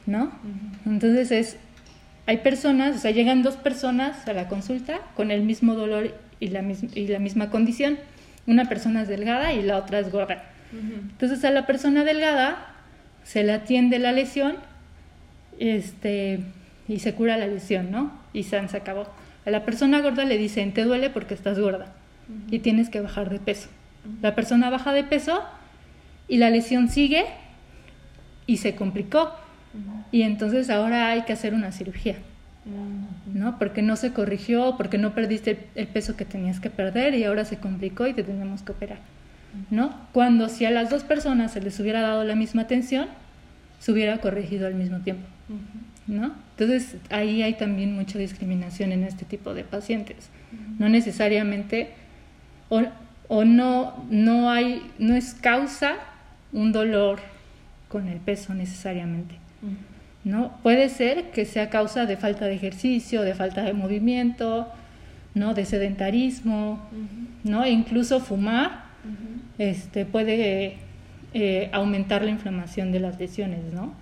¿no? 0.06 0.32
Entonces 0.86 1.30
es, 1.30 1.56
hay 2.24 2.38
personas, 2.38 2.96
o 2.96 2.98
sea, 2.98 3.10
llegan 3.10 3.42
dos 3.42 3.56
personas 3.56 4.26
a 4.26 4.32
la 4.32 4.48
consulta 4.48 5.00
con 5.14 5.30
el 5.30 5.42
mismo 5.42 5.74
dolor 5.74 6.14
y 6.40 6.48
la, 6.48 6.64
y 6.94 7.08
la 7.08 7.18
misma 7.18 7.50
condición. 7.50 7.98
Una 8.46 8.70
persona 8.70 9.02
es 9.02 9.08
delgada 9.08 9.52
y 9.52 9.60
la 9.60 9.76
otra 9.76 9.98
es 9.98 10.10
gorda. 10.10 10.44
Entonces 10.72 11.44
a 11.44 11.50
la 11.50 11.66
persona 11.66 12.04
delgada 12.04 12.74
se 13.24 13.44
le 13.44 13.52
atiende 13.52 13.98
la 13.98 14.12
lesión 14.12 14.56
este, 15.58 16.40
y 16.88 17.00
se 17.00 17.14
cura 17.14 17.36
la 17.36 17.46
lesión, 17.46 17.90
¿no? 17.90 18.12
Y 18.32 18.44
se 18.44 18.56
acabó. 18.56 19.06
A 19.46 19.50
la 19.50 19.64
persona 19.64 20.00
gorda 20.00 20.24
le 20.24 20.38
dicen, 20.38 20.72
te 20.72 20.84
duele 20.84 21.10
porque 21.10 21.34
estás 21.34 21.58
gorda 21.58 21.92
y 22.50 22.58
tienes 22.58 22.88
que 22.88 23.00
bajar 23.00 23.30
de 23.30 23.38
peso. 23.38 23.68
La 24.22 24.34
persona 24.34 24.70
baja 24.70 24.92
de 24.92 25.04
peso 25.04 25.42
y 26.28 26.38
la 26.38 26.50
lesión 26.50 26.88
sigue 26.88 27.24
y 28.46 28.58
se 28.58 28.74
complicó. 28.74 29.32
Y 30.10 30.22
entonces 30.22 30.70
ahora 30.70 31.10
hay 31.10 31.22
que 31.22 31.32
hacer 31.32 31.54
una 31.54 31.72
cirugía. 31.72 32.16
¿no? 33.32 33.58
Porque 33.58 33.82
no 33.82 33.96
se 33.96 34.12
corrigió, 34.12 34.74
porque 34.76 34.98
no 34.98 35.14
perdiste 35.14 35.68
el, 35.74 35.86
peso 35.86 36.16
que 36.16 36.24
tenías 36.24 36.60
que 36.60 36.70
perder 36.70 37.14
y 37.14 37.24
ahora 37.24 37.44
se 37.44 37.58
complicó 37.58 38.06
y 38.06 38.14
te 38.14 38.22
tenemos 38.22 38.62
que 38.62 38.72
operar, 38.72 38.98
¿no? 39.70 39.94
Cuando 40.12 40.48
si 40.48 40.66
a 40.66 40.70
las 40.70 40.90
dos 40.90 41.02
personas 41.04 41.52
se 41.52 41.60
les 41.60 41.78
hubiera 41.80 42.02
dado 42.02 42.24
la 42.24 42.34
misma 42.34 42.62
atención, 42.62 43.08
se 43.80 43.92
hubiera 43.92 44.18
corregido 44.18 44.66
al 44.66 44.74
mismo 44.74 44.98
tiempo, 44.98 45.26
¿no? 46.08 46.32
Entonces 46.58 46.96
ahí 47.10 47.42
hay 47.42 47.54
también 47.54 47.94
mucha 47.94 48.18
discriminación 48.18 48.90
en 48.92 49.04
este 49.04 49.24
tipo 49.24 49.54
de 49.54 49.62
pacientes. 49.62 50.30
No 50.78 50.88
necesariamente, 50.88 51.90
o, 52.68 52.82
o 53.28 53.44
no, 53.44 54.04
no 54.10 54.50
hay, 54.50 54.90
no 54.98 55.14
es 55.14 55.34
causa 55.34 55.96
un 56.52 56.72
dolor 56.72 57.20
con 57.88 58.08
el 58.08 58.18
peso 58.18 58.54
necesariamente. 58.54 59.36
¿no? 60.24 60.52
Puede 60.62 60.88
ser 60.88 61.30
que 61.30 61.44
sea 61.44 61.70
causa 61.70 62.06
de 62.06 62.16
falta 62.16 62.46
de 62.46 62.54
ejercicio, 62.54 63.22
de 63.22 63.34
falta 63.34 63.62
de 63.62 63.72
movimiento, 63.72 64.68
¿no? 65.34 65.54
De 65.54 65.64
sedentarismo, 65.64 66.86
¿no? 67.44 67.64
E 67.64 67.70
incluso 67.70 68.20
fumar 68.20 68.84
este, 69.58 70.04
puede 70.04 70.76
eh, 71.34 71.70
aumentar 71.72 72.22
la 72.22 72.30
inflamación 72.30 72.92
de 72.92 73.00
las 73.00 73.18
lesiones, 73.18 73.72
¿no? 73.72 73.94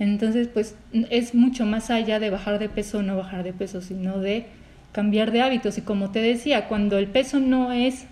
Entonces, 0.00 0.48
pues 0.48 0.76
es 1.10 1.34
mucho 1.34 1.66
más 1.66 1.90
allá 1.90 2.18
de 2.18 2.30
bajar 2.30 2.58
de 2.58 2.70
peso 2.70 2.98
o 2.98 3.02
no 3.02 3.18
bajar 3.18 3.44
de 3.44 3.52
peso, 3.52 3.82
sino 3.82 4.18
de 4.18 4.46
cambiar 4.92 5.30
de 5.30 5.42
hábitos. 5.42 5.76
Y 5.76 5.82
como 5.82 6.10
te 6.10 6.22
decía, 6.22 6.68
cuando 6.68 6.96
el 6.96 7.06
peso 7.06 7.38
no 7.38 7.70
es 7.70 8.06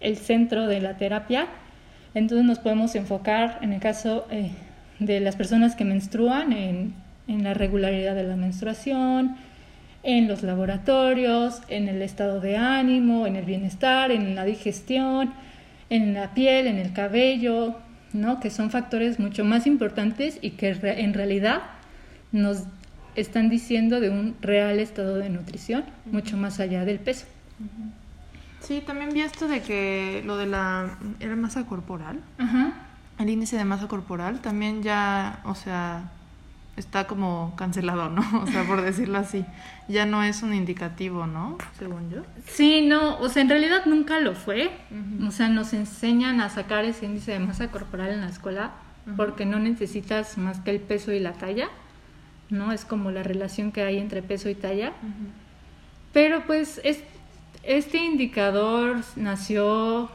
el 0.00 0.16
centro 0.16 0.66
de 0.66 0.80
la 0.80 0.96
terapia, 0.96 1.46
entonces 2.14 2.44
nos 2.44 2.58
podemos 2.58 2.96
enfocar, 2.96 3.60
en 3.62 3.72
el 3.72 3.80
caso 3.80 4.26
eh, 4.32 4.50
de 4.98 5.20
las 5.20 5.36
personas 5.36 5.76
que 5.76 5.84
menstruan, 5.84 6.52
en, 6.52 6.94
en 7.28 7.44
la 7.44 7.54
regularidad 7.54 8.16
de 8.16 8.24
la 8.24 8.34
menstruación, 8.34 9.36
en 10.02 10.26
los 10.26 10.42
laboratorios, 10.42 11.62
en 11.68 11.88
el 11.88 12.02
estado 12.02 12.40
de 12.40 12.56
ánimo, 12.56 13.28
en 13.28 13.36
el 13.36 13.44
bienestar, 13.44 14.10
en 14.10 14.34
la 14.34 14.44
digestión, 14.44 15.32
en 15.90 16.12
la 16.12 16.34
piel, 16.34 16.66
en 16.66 16.78
el 16.78 16.92
cabello, 16.92 17.76
¿no? 18.12 18.40
que 18.40 18.50
son 18.50 18.70
factores 18.70 19.18
mucho 19.18 19.44
más 19.44 19.66
importantes 19.66 20.38
y 20.40 20.52
que 20.52 20.70
en 20.70 21.14
realidad 21.14 21.62
nos 22.32 22.64
están 23.14 23.48
diciendo 23.48 24.00
de 24.00 24.10
un 24.10 24.36
real 24.40 24.78
estado 24.78 25.16
de 25.16 25.28
nutrición, 25.30 25.84
mucho 26.06 26.36
más 26.36 26.60
allá 26.60 26.84
del 26.84 26.98
peso. 26.98 27.26
Sí, 28.60 28.82
también 28.86 29.12
vi 29.12 29.20
esto 29.22 29.48
de 29.48 29.62
que 29.62 30.22
lo 30.24 30.36
de 30.36 30.46
la 30.46 30.98
era 31.18 31.34
masa 31.36 31.66
corporal. 31.66 32.20
El 33.18 33.28
índice 33.28 33.56
de 33.56 33.64
masa 33.64 33.88
corporal 33.88 34.40
también 34.40 34.82
ya, 34.82 35.40
o 35.44 35.54
sea, 35.54 36.10
está 36.80 37.06
como 37.06 37.54
cancelado, 37.56 38.08
¿no? 38.08 38.22
O 38.42 38.46
sea, 38.46 38.64
por 38.64 38.82
decirlo 38.82 39.18
así, 39.18 39.44
ya 39.88 40.06
no 40.06 40.22
es 40.22 40.42
un 40.42 40.52
indicativo, 40.52 41.26
¿no? 41.26 41.58
Según 41.78 42.10
yo. 42.10 42.22
Sí, 42.46 42.82
no, 42.82 43.18
o 43.18 43.28
sea, 43.28 43.42
en 43.42 43.48
realidad 43.48 43.86
nunca 43.86 44.18
lo 44.20 44.34
fue. 44.34 44.70
O 45.26 45.30
sea, 45.30 45.48
nos 45.48 45.72
enseñan 45.72 46.40
a 46.40 46.50
sacar 46.50 46.84
ese 46.84 47.06
índice 47.06 47.32
de 47.32 47.38
masa 47.38 47.70
corporal 47.70 48.10
en 48.10 48.22
la 48.22 48.28
escuela 48.28 48.72
porque 49.16 49.46
no 49.46 49.58
necesitas 49.58 50.38
más 50.38 50.60
que 50.60 50.70
el 50.70 50.80
peso 50.80 51.12
y 51.12 51.20
la 51.20 51.32
talla, 51.32 51.68
¿no? 52.48 52.72
Es 52.72 52.84
como 52.84 53.10
la 53.10 53.22
relación 53.22 53.72
que 53.72 53.82
hay 53.82 53.98
entre 53.98 54.22
peso 54.22 54.48
y 54.48 54.54
talla. 54.54 54.92
Pero 56.12 56.44
pues 56.46 56.80
es, 56.84 57.02
este 57.62 57.98
indicador 57.98 58.98
nació 59.16 60.10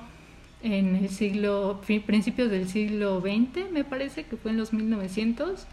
en 0.61 0.95
el 0.95 1.09
siglo, 1.09 1.81
principios 2.05 2.49
del 2.49 2.67
siglo 2.67 3.21
XX, 3.21 3.71
me 3.71 3.83
parece 3.83 4.23
que 4.23 4.35
fue 4.35 4.51
en 4.51 4.57
los 4.57 4.73
1900 4.73 5.67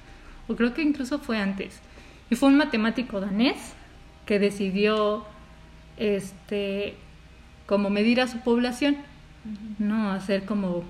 o 0.53 0.57
creo 0.57 0.75
que 0.75 0.83
incluso 0.83 1.19
fue 1.19 1.38
antes. 1.38 1.81
Y 2.31 2.37
fue 2.37 2.49
un 2.49 2.57
matemático 2.57 3.21
danés 3.21 3.57
que 4.27 4.38
decidió 4.38 5.25
este 5.97 6.95
como 7.67 7.91
medir 7.91 8.21
a 8.21 8.29
su 8.29 8.38
población, 8.41 8.97
¿no? 9.79 10.11
Hacer 10.11 10.45
como 10.45 10.85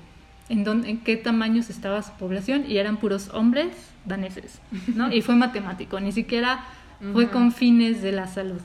en, 0.48 0.64
dónde, 0.64 0.90
en 0.90 0.98
qué 0.98 1.16
tamaños 1.16 1.70
estaba 1.70 2.02
su 2.02 2.12
población 2.12 2.64
y 2.68 2.78
eran 2.78 2.96
puros 2.96 3.30
hombres 3.32 3.68
daneses, 4.04 4.60
¿no? 4.94 5.12
Y 5.12 5.22
fue 5.22 5.36
matemático, 5.36 6.00
ni 6.00 6.12
siquiera 6.12 6.64
fue 7.12 7.30
con 7.30 7.50
fines 7.50 8.00
de 8.00 8.12
la 8.12 8.28
salud. 8.28 8.60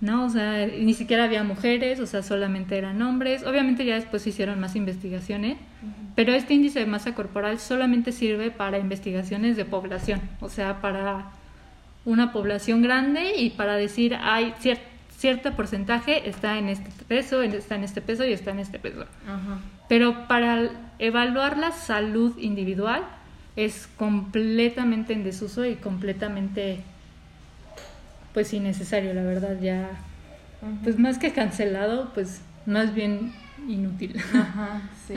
¿No? 0.00 0.26
O 0.26 0.30
sea, 0.30 0.66
ni 0.66 0.94
siquiera 0.94 1.24
había 1.24 1.42
mujeres, 1.42 1.98
o 1.98 2.06
sea, 2.06 2.22
solamente 2.22 2.78
eran 2.78 3.02
hombres. 3.02 3.44
Obviamente 3.44 3.84
ya 3.84 3.96
después 3.96 4.22
se 4.22 4.30
hicieron 4.30 4.60
más 4.60 4.76
investigaciones, 4.76 5.58
pero 6.14 6.32
este 6.32 6.54
índice 6.54 6.78
de 6.78 6.86
masa 6.86 7.14
corporal 7.14 7.58
solamente 7.58 8.12
sirve 8.12 8.50
para 8.50 8.78
investigaciones 8.78 9.56
de 9.56 9.64
población, 9.64 10.20
o 10.40 10.48
sea, 10.48 10.80
para 10.80 11.32
una 12.04 12.32
población 12.32 12.82
grande 12.82 13.36
y 13.36 13.50
para 13.50 13.74
decir 13.74 14.14
hay 14.14 14.54
cierto 15.10 15.52
porcentaje 15.52 16.28
está 16.28 16.58
en 16.58 16.68
este 16.68 16.90
peso, 17.08 17.42
está 17.42 17.74
en 17.74 17.82
este 17.82 18.00
peso 18.00 18.24
y 18.24 18.32
está 18.32 18.52
en 18.52 18.60
este 18.60 18.78
peso. 18.78 19.04
Pero 19.88 20.28
para 20.28 20.70
evaluar 21.00 21.58
la 21.58 21.72
salud 21.72 22.38
individual 22.38 23.02
es 23.56 23.88
completamente 23.96 25.12
en 25.14 25.24
desuso 25.24 25.64
y 25.64 25.74
completamente 25.74 26.84
pues 28.36 28.52
innecesario, 28.52 29.14
la 29.14 29.22
verdad, 29.22 29.58
ya, 29.62 29.88
pues 30.84 30.98
más 30.98 31.16
que 31.16 31.32
cancelado, 31.32 32.12
pues 32.12 32.42
más 32.66 32.94
bien 32.94 33.32
inútil. 33.66 34.14
Ajá, 34.34 34.82
sí. 35.06 35.14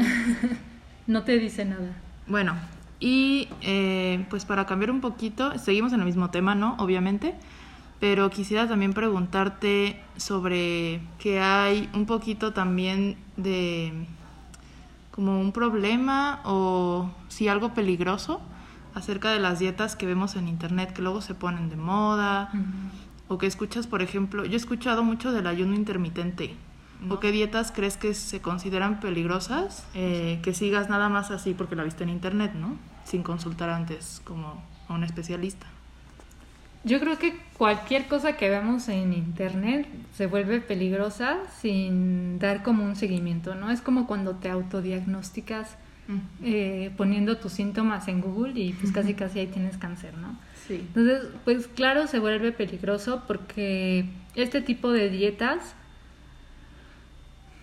no 1.07 1.23
te 1.23 1.37
dice 1.37 1.65
nada. 1.65 1.97
Bueno, 2.27 2.55
y 3.01 3.49
eh, 3.61 4.25
pues 4.29 4.45
para 4.45 4.65
cambiar 4.65 4.89
un 4.89 5.01
poquito, 5.01 5.57
seguimos 5.57 5.91
en 5.91 5.99
el 5.99 6.05
mismo 6.05 6.29
tema, 6.29 6.55
¿no? 6.55 6.77
Obviamente, 6.79 7.35
pero 7.99 8.29
quisiera 8.29 8.69
también 8.69 8.93
preguntarte 8.93 9.99
sobre 10.15 11.01
que 11.17 11.41
hay 11.41 11.89
un 11.93 12.05
poquito 12.05 12.53
también 12.53 13.17
de 13.35 13.91
como 15.11 15.41
un 15.41 15.51
problema 15.51 16.39
o 16.45 17.11
si 17.27 17.49
algo 17.49 17.73
peligroso 17.73 18.39
acerca 18.95 19.29
de 19.31 19.39
las 19.39 19.59
dietas 19.59 19.97
que 19.97 20.05
vemos 20.05 20.37
en 20.37 20.47
internet 20.47 20.93
que 20.93 21.01
luego 21.01 21.21
se 21.21 21.35
ponen 21.35 21.69
de 21.69 21.75
moda 21.75 22.49
o 23.29 23.37
que 23.37 23.47
escuchas, 23.47 23.87
por 23.87 24.01
ejemplo, 24.01 24.43
yo 24.43 24.53
he 24.53 24.57
escuchado 24.57 25.03
mucho 25.03 25.31
del 25.31 25.47
ayuno 25.47 25.75
intermitente. 25.75 26.55
¿O 27.09 27.21
qué 27.21 27.31
dietas 27.31 27.71
crees 27.71 27.95
que 27.95 28.13
se 28.13 28.41
consideran 28.41 28.99
peligrosas? 28.99 29.85
Eh, 29.93 30.39
que 30.43 30.53
sigas 30.53 30.89
nada 30.89 31.07
más 31.07 31.31
así 31.31 31.53
porque 31.53 31.77
la 31.77 31.83
viste 31.83 32.03
en 32.03 32.09
internet, 32.09 32.53
¿no? 32.55 32.75
Sin 33.05 33.23
consultar 33.23 33.69
antes 33.69 34.21
como 34.25 34.61
a 34.89 34.93
un 34.93 35.05
especialista. 35.05 35.65
Yo 36.83 36.99
creo 36.99 37.17
que 37.17 37.37
cualquier 37.57 38.07
cosa 38.07 38.35
que 38.35 38.49
veamos 38.49 38.89
en 38.89 39.13
internet 39.13 39.87
se 40.13 40.27
vuelve 40.27 40.59
peligrosa 40.59 41.37
sin 41.61 42.39
dar 42.39 42.63
como 42.63 42.83
un 42.83 42.95
seguimiento, 42.95 43.55
¿no? 43.55 43.69
Es 43.69 43.81
como 43.81 44.07
cuando 44.07 44.35
te 44.35 44.49
autodiagnosticas 44.49 45.77
eh, 46.43 46.91
poniendo 46.97 47.37
tus 47.37 47.53
síntomas 47.53 48.07
en 48.07 48.21
Google 48.21 48.59
y 48.59 48.73
pues 48.73 48.91
casi 48.91 49.13
casi 49.13 49.39
ahí 49.39 49.47
tienes 49.47 49.77
cáncer, 49.77 50.15
¿no? 50.17 50.39
Entonces, 50.67 51.27
pues 51.45 51.67
claro, 51.67 52.07
se 52.07 52.19
vuelve 52.19 52.51
peligroso 52.51 53.23
porque 53.27 54.05
este 54.35 54.61
tipo 54.61 54.91
de 54.91 55.09
dietas 55.09 55.75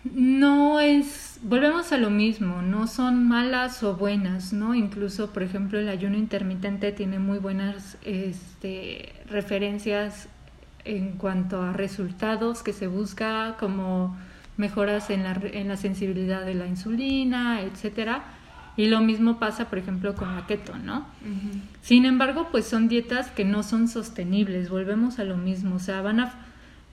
no 0.05 0.79
es, 0.79 1.41
volvemos 1.43 1.91
a 1.91 1.99
lo 1.99 2.11
mismo, 2.11 2.63
no 2.63 2.87
son 2.87 3.27
malas 3.27 3.83
o 3.83 3.97
buenas, 3.97 4.53
¿no? 4.53 4.75
Incluso, 4.77 5.33
por 5.33 5.43
ejemplo, 5.43 5.81
el 5.81 5.89
ayuno 5.89 6.17
intermitente 6.17 6.93
tiene 6.93 7.19
muy 7.19 7.39
buenas 7.39 7.99
este, 8.05 9.13
referencias 9.29 10.29
en 10.85 11.13
cuanto 11.13 11.63
a 11.63 11.73
resultados 11.73 12.63
que 12.63 12.73
se 12.73 12.87
busca, 12.87 13.57
como 13.59 14.17
mejoras 14.57 15.11
en 15.11 15.25
la, 15.25 15.41
en 15.53 15.67
la 15.67 15.77
sensibilidad 15.77 16.45
de 16.45 16.55
la 16.55 16.67
insulina, 16.67 17.63
etcétera 17.63 18.36
y 18.77 18.89
lo 18.89 19.01
mismo 19.01 19.39
pasa, 19.39 19.71
por 19.71 19.79
ejemplo, 19.79 20.15
con 20.15 20.35
la 20.35 20.47
keto, 20.47 20.77
¿no? 20.77 21.07
Sin 21.81 22.05
embargo, 22.05 22.49
pues 22.51 22.67
son 22.67 22.89
dietas 22.89 23.31
que 23.31 23.45
no 23.45 23.63
son 23.63 23.89
sostenibles, 23.89 24.69
volvemos 24.69 25.19
a 25.19 25.25
lo 25.25 25.37
mismo, 25.37 25.77
o 25.77 25.79
sea, 25.79 26.03
van 26.03 26.21
a, 26.21 26.35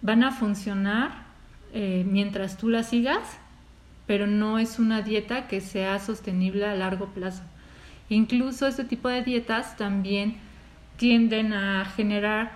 van 0.01 0.23
a 0.23 0.31
funcionar 0.31 1.23
eh, 1.73 2.05
mientras 2.09 2.57
tú 2.57 2.69
las 2.69 2.89
sigas, 2.89 3.37
pero 4.07 4.27
no 4.27 4.59
es 4.59 4.79
una 4.79 5.01
dieta 5.01 5.47
que 5.47 5.59
sea 5.59 5.99
sostenible 5.99 6.65
a 6.65 6.75
largo 6.75 7.07
plazo. 7.07 7.43
Incluso 8.09 8.67
este 8.67 8.83
tipo 8.83 9.09
de 9.09 9.23
dietas 9.23 9.75
también 9.75 10.35
tienden 10.97 11.53
a 11.53 11.83
generar, 11.85 12.51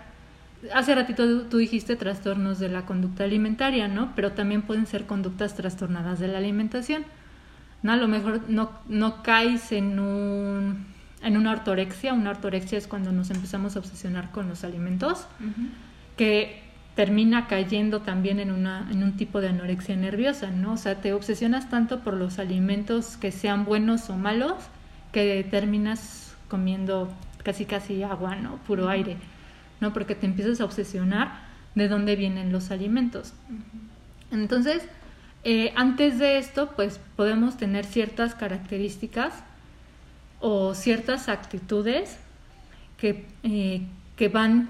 hace 0.73 0.95
ratito 0.95 1.43
tú 1.47 1.57
dijiste 1.57 1.95
trastornos 1.95 2.59
de 2.59 2.69
la 2.69 2.85
conducta 2.85 3.23
alimentaria, 3.23 3.87
¿no? 3.87 4.13
Pero 4.15 4.31
también 4.33 4.61
pueden 4.61 4.85
ser 4.85 5.05
conductas 5.05 5.55
trastornadas 5.55 6.19
de 6.19 6.27
la 6.27 6.37
alimentación. 6.37 7.03
¿No? 7.83 7.91
A 7.91 7.95
lo 7.95 8.07
mejor 8.07 8.41
no, 8.49 8.71
no 8.87 9.23
caes 9.23 9.71
en, 9.71 9.99
un, 9.99 10.85
en 11.21 11.37
una 11.37 11.51
ortorexia. 11.51 12.13
Una 12.13 12.31
ortorexia 12.31 12.77
es 12.77 12.87
cuando 12.87 13.11
nos 13.11 13.29
empezamos 13.29 13.75
a 13.75 13.79
obsesionar 13.79 14.31
con 14.31 14.47
los 14.47 14.63
alimentos, 14.63 15.25
que 16.15 16.63
termina 16.95 17.45
cayendo 17.47 18.01
también 18.01 18.39
en, 18.39 18.51
una, 18.51 18.87
en 18.91 19.03
un 19.03 19.17
tipo 19.17 19.39
de 19.39 19.49
anorexia 19.49 19.95
nerviosa, 19.95 20.49
¿no? 20.49 20.73
O 20.73 20.77
sea, 20.77 20.95
te 20.99 21.13
obsesionas 21.13 21.69
tanto 21.69 21.99
por 21.99 22.15
los 22.15 22.39
alimentos 22.39 23.17
que 23.17 23.31
sean 23.31 23.65
buenos 23.65 24.09
o 24.09 24.17
malos 24.17 24.55
que 25.11 25.47
terminas 25.49 26.35
comiendo 26.47 27.13
casi 27.43 27.65
casi 27.65 28.01
agua, 28.01 28.35
¿no? 28.35 28.57
Puro 28.67 28.89
aire, 28.89 29.17
¿no? 29.79 29.93
Porque 29.93 30.15
te 30.15 30.25
empiezas 30.25 30.59
a 30.59 30.65
obsesionar 30.65 31.39
de 31.75 31.87
dónde 31.87 32.15
vienen 32.15 32.51
los 32.51 32.71
alimentos. 32.71 33.33
Entonces, 34.31 34.81
eh, 35.49 35.71
antes 35.77 36.19
de 36.19 36.39
esto, 36.39 36.71
pues 36.75 36.99
podemos 37.15 37.55
tener 37.55 37.85
ciertas 37.85 38.35
características 38.35 39.33
o 40.41 40.73
ciertas 40.73 41.29
actitudes 41.29 42.17
que, 42.97 43.25
eh, 43.43 43.83
que 44.17 44.27
van 44.27 44.67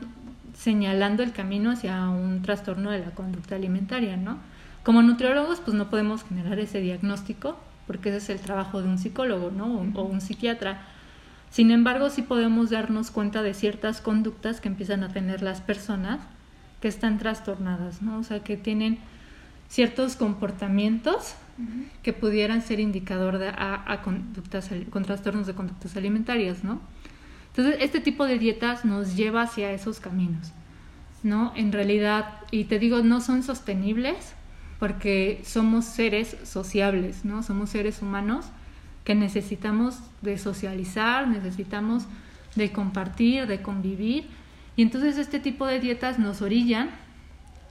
señalando 0.54 1.24
el 1.24 1.32
camino 1.32 1.72
hacia 1.72 2.08
un 2.10 2.44
trastorno 2.44 2.92
de 2.92 3.00
la 3.00 3.10
conducta 3.10 3.56
alimentaria, 3.56 4.18
¿no? 4.18 4.38
Como 4.84 5.02
nutriólogos, 5.02 5.62
pues 5.62 5.76
no 5.76 5.90
podemos 5.90 6.24
generar 6.24 6.60
ese 6.60 6.80
diagnóstico, 6.80 7.58
porque 7.88 8.10
ese 8.10 8.20
es 8.20 8.30
el 8.30 8.40
trabajo 8.40 8.80
de 8.80 8.88
un 8.88 9.00
psicólogo, 9.00 9.50
¿no? 9.50 9.80
O, 9.96 10.04
un 10.04 10.22
psiquiatra. 10.22 10.84
Sin 11.50 11.72
embargo, 11.72 12.12
sí 12.12 12.22
podemos 12.22 12.70
darnos 12.70 13.10
cuenta 13.10 13.42
de 13.42 13.56
ciertas 13.56 14.00
conductas 14.00 14.62
que 14.62 14.68
empiezan 14.68 15.04
a 15.04 15.10
tener 15.10 15.42
las 15.42 15.60
personas 15.60 16.20
que 16.82 16.88
están 16.88 17.18
trastornadas, 17.18 18.04
¿no? 18.04 18.20
O 18.20 18.24
sea, 18.24 18.44
que 18.44 18.58
tienen 18.58 19.00
ciertos 19.70 20.16
comportamientos 20.16 21.36
que 22.04 22.14
pudieran 22.14 22.62
ser 22.62 22.80
indicador 22.80 23.40
de, 23.40 23.50
a, 23.50 24.02
conductas, 24.04 24.70
con 24.90 25.04
trastornos 25.04 25.48
de 25.48 25.54
conductas 25.54 25.98
alimentarias, 25.98 26.64
¿no? 26.64 26.80
Entonces, 27.48 27.78
este 27.82 28.00
tipo 28.00 28.26
de 28.26 28.38
dietas 28.38 28.86
nos 28.86 29.16
lleva 29.16 29.42
hacia 29.42 29.72
esos 29.72 30.00
caminos, 30.00 30.52
¿no? 31.24 31.52
En 31.56 31.72
realidad, 31.72 32.42
y 32.52 32.66
te 32.66 32.78
digo, 32.78 33.02
no 33.02 33.22
son 33.22 33.42
sostenibles 33.42 34.34
porque 34.80 35.42
somos 35.44 35.86
seres 35.86 36.38
sociables, 36.44 37.26
¿no? 37.26 37.42
Somos 37.42 37.72
seres 37.72 38.04
humanos 38.04 38.46
que 39.04 39.16
necesitamos 39.16 40.00
de 40.22 40.38
socializar, 40.38 41.28
necesitamos 41.28 42.04
de 42.56 42.72
compartir, 42.72 43.48
de 43.48 43.64
convivir, 43.64 44.28
y 44.76 44.84
entonces 44.84 45.18
este 45.18 45.40
tipo 45.40 45.66
de 45.66 45.80
dietas 45.80 46.20
nos 46.20 46.44
orillan 46.44 46.92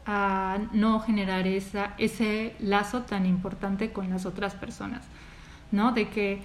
a 0.06 0.58
no 0.72 1.00
generar 1.00 1.46
esa, 1.48 1.94
ese 1.98 2.54
lazo 2.60 3.02
tan 3.02 3.26
importante 3.26 3.92
con 3.92 4.08
las 4.08 4.24
otras 4.24 4.54
personas, 4.54 5.04
¿no? 5.72 5.92
De 5.92 6.08
que 6.08 6.40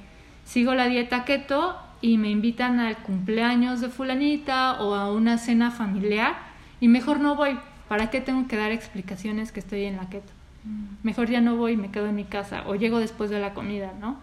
sigo 0.46 0.74
la 0.74 0.88
dieta 0.88 1.26
keto 1.26 1.78
y 2.02 2.18
me 2.18 2.32
invitan 2.32 2.80
al 2.80 2.98
cumpleaños 2.98 3.80
de 3.80 3.90
fulanita 3.90 4.82
o 4.82 4.96
a 4.96 5.12
una 5.12 5.38
cena 5.38 5.70
familiar 5.70 6.38
y 6.80 6.88
mejor 6.88 7.20
no 7.20 7.36
voy. 7.36 7.58
¿Para 7.88 8.10
qué 8.10 8.20
tengo 8.20 8.48
que 8.48 8.58
dar 8.58 8.72
explicaciones 8.72 9.52
que 9.52 9.60
estoy 9.60 9.84
en 9.84 9.98
la 9.98 10.10
keto? 10.10 10.32
Mm. 10.64 10.86
Mejor 11.04 11.30
ya 11.30 11.42
no 11.42 11.56
voy, 11.56 11.78
me 11.78 11.92
quedo 11.92 12.08
en 12.08 12.16
mi 12.16 12.24
casa 12.24 12.64
o 12.66 12.76
llego 12.76 13.00
después 13.00 13.30
de 13.30 13.40
la 13.40 13.54
comida, 13.54 13.92
¿no? 14.00 14.18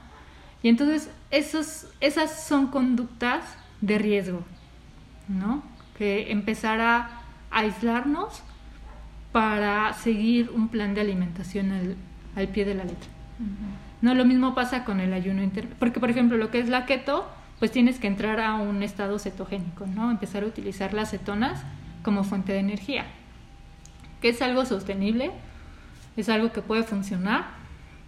Y 0.63 0.69
entonces 0.69 1.11
esos, 1.31 1.87
esas 2.01 2.45
son 2.45 2.69
conductas 2.69 3.45
de 3.81 3.99
riesgo, 3.99 4.43
¿no? 5.29 5.63
Que 5.97 6.33
empezar 6.33 6.81
a 6.81 7.21
aislarnos 7.51 8.43
para 9.33 9.93
seguir 9.93 10.51
un 10.51 10.69
plan 10.69 10.95
de 10.95 11.01
alimentación 11.01 11.97
al, 12.37 12.49
pie 12.49 12.65
de 12.65 12.75
la 12.75 12.85
letra. 12.85 13.09
No, 14.01 14.15
lo 14.15 14.25
mismo 14.25 14.55
pasa 14.55 14.85
con 14.85 15.01
el 15.01 15.13
ayuno 15.13 15.43
intermitente, 15.43 15.77
porque 15.79 16.01
por 16.01 16.11
ejemplo 16.11 16.37
lo 16.37 16.51
que 16.51 16.61
es 16.61 16.69
la 16.69 16.87
keto, 16.87 17.29
pues 17.59 17.73
tienes 17.73 17.99
que 17.99 18.07
entrar 18.07 18.41
a 18.41 18.55
un 18.55 18.83
estado 18.83 19.19
cetogénico, 19.19 19.87
¿no? 19.87 20.11
Empezar 20.11 20.45
a 20.45 20.47
utilizar 20.47 20.95
las 20.95 21.11
cetonas 21.11 21.63
como 22.03 22.23
fuente 22.23 22.53
de 22.53 22.61
energía, 22.61 23.07
que 24.21 24.29
es 24.29 24.41
algo 24.41 24.65
sostenible, 24.65 25.33
es 26.17 26.29
algo 26.29 26.53
que 26.53 26.63
puede 26.63 26.85
funcionar, 26.85 27.47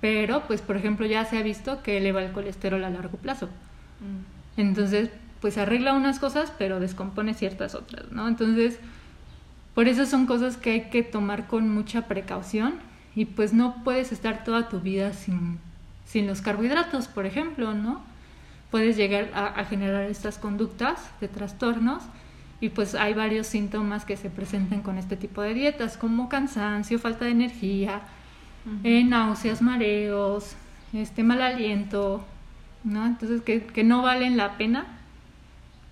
pero 0.00 0.44
pues 0.46 0.62
por 0.62 0.76
ejemplo 0.76 1.06
ya 1.06 1.24
se 1.24 1.38
ha 1.38 1.42
visto 1.42 1.82
que 1.82 1.98
eleva 1.98 2.22
el 2.22 2.32
colesterol 2.32 2.84
a 2.84 2.90
largo 2.90 3.18
plazo. 3.18 3.46
Mm. 3.46 4.60
Entonces, 4.60 5.10
pues 5.40 5.58
arregla 5.58 5.94
unas 5.94 6.18
cosas, 6.18 6.52
pero 6.58 6.80
descompone 6.80 7.34
ciertas 7.34 7.74
otras, 7.74 8.12
¿no? 8.12 8.28
Entonces, 8.28 8.78
por 9.74 9.88
eso 9.88 10.06
son 10.06 10.26
cosas 10.26 10.56
que 10.56 10.70
hay 10.72 10.80
que 10.90 11.02
tomar 11.02 11.46
con 11.46 11.72
mucha 11.72 12.06
precaución 12.08 12.74
y 13.14 13.24
pues 13.24 13.52
no 13.52 13.82
puedes 13.84 14.12
estar 14.12 14.44
toda 14.44 14.68
tu 14.68 14.80
vida 14.80 15.12
sin, 15.12 15.58
sin 16.04 16.26
los 16.26 16.40
carbohidratos, 16.40 17.08
por 17.08 17.26
ejemplo, 17.26 17.74
¿no? 17.74 18.02
Puedes 18.70 18.96
llegar 18.96 19.30
a, 19.34 19.64
generar 19.64 20.04
estas 20.04 20.38
conductas 20.38 21.10
de 21.20 21.28
trastornos 21.28 22.04
y 22.60 22.68
pues 22.68 22.94
hay 22.94 23.14
varios 23.14 23.46
síntomas 23.46 24.04
que 24.04 24.16
se 24.16 24.30
presentan 24.30 24.82
con 24.82 24.98
este 24.98 25.16
tipo 25.16 25.42
de 25.42 25.54
dietas, 25.54 25.96
como 25.96 26.28
cansancio, 26.28 26.98
falta 26.98 27.24
de 27.24 27.32
energía, 27.32 28.02
eh, 28.84 29.02
náuseas, 29.02 29.62
mareos, 29.62 30.54
este 30.92 31.22
mal 31.22 31.42
aliento, 31.42 32.24
¿no? 32.84 33.06
Entonces 33.06 33.42
que, 33.42 33.64
que 33.64 33.82
no 33.82 34.02
valen 34.02 34.36
la 34.36 34.56
pena 34.56 34.86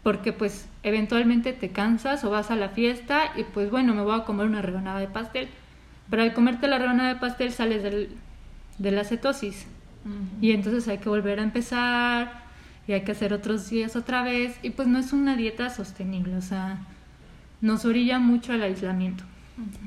porque 0.02 0.32
pues 0.32 0.68
eventualmente 0.88 1.52
te 1.52 1.70
cansas 1.70 2.24
o 2.24 2.30
vas 2.30 2.50
a 2.50 2.56
la 2.56 2.70
fiesta 2.70 3.32
y 3.36 3.44
pues 3.44 3.70
bueno, 3.70 3.94
me 3.94 4.02
voy 4.02 4.18
a 4.18 4.24
comer 4.24 4.46
una 4.46 4.62
rebanada 4.62 5.00
de 5.00 5.08
pastel. 5.08 5.48
Pero 6.10 6.22
al 6.22 6.32
comerte 6.32 6.68
la 6.68 6.78
rebanada 6.78 7.14
de 7.14 7.20
pastel 7.20 7.52
sales 7.52 7.82
del, 7.82 8.10
de 8.78 8.90
la 8.90 9.04
cetosis 9.04 9.66
y 10.40 10.52
entonces 10.52 10.88
hay 10.88 10.98
que 10.98 11.08
volver 11.08 11.40
a 11.40 11.42
empezar 11.42 12.42
y 12.86 12.92
hay 12.92 13.02
que 13.02 13.12
hacer 13.12 13.34
otros 13.34 13.68
días 13.68 13.96
otra 13.96 14.22
vez 14.22 14.58
y 14.62 14.70
pues 14.70 14.88
no 14.88 14.98
es 14.98 15.12
una 15.12 15.36
dieta 15.36 15.68
sostenible, 15.68 16.36
o 16.36 16.40
sea, 16.40 16.78
nos 17.60 17.84
orilla 17.84 18.18
mucho 18.18 18.52
al 18.52 18.62
aislamiento. 18.62 19.24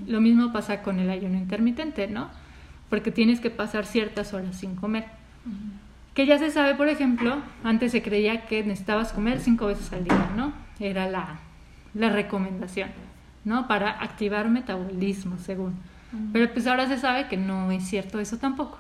Lo 0.06 0.22
mismo 0.22 0.52
pasa 0.52 0.84
con 0.84 1.00
el 1.00 1.10
ayuno 1.10 1.38
intermitente, 1.38 2.08
¿no? 2.08 2.30
Porque 2.90 3.10
tienes 3.10 3.40
que 3.40 3.50
pasar 3.50 3.86
ciertas 3.86 4.34
horas 4.34 4.58
sin 4.58 4.76
comer. 4.76 5.06
Que 6.14 6.26
ya 6.26 6.38
se 6.38 6.52
sabe, 6.52 6.76
por 6.76 6.90
ejemplo, 6.90 7.38
antes 7.64 7.94
se 7.94 8.02
creía 8.02 8.46
que 8.46 8.64
necesitabas 8.64 9.14
comer 9.14 9.40
cinco 9.40 9.68
veces 9.68 9.92
al 9.94 10.04
día, 10.04 10.30
¿no? 10.36 10.52
Era 10.82 11.10
la, 11.10 11.40
la 11.94 12.10
recomendación, 12.10 12.90
¿no? 13.46 13.68
Para 13.68 13.92
activar 13.92 14.50
metabolismo, 14.50 15.38
según. 15.38 15.76
Pero 16.34 16.52
pues 16.52 16.68
ahora 16.68 16.88
se 16.88 16.98
sabe 16.98 17.30
que 17.30 17.38
no 17.38 17.72
es 17.72 17.88
cierto 17.88 18.20
eso 18.20 18.38
tampoco, 18.38 18.78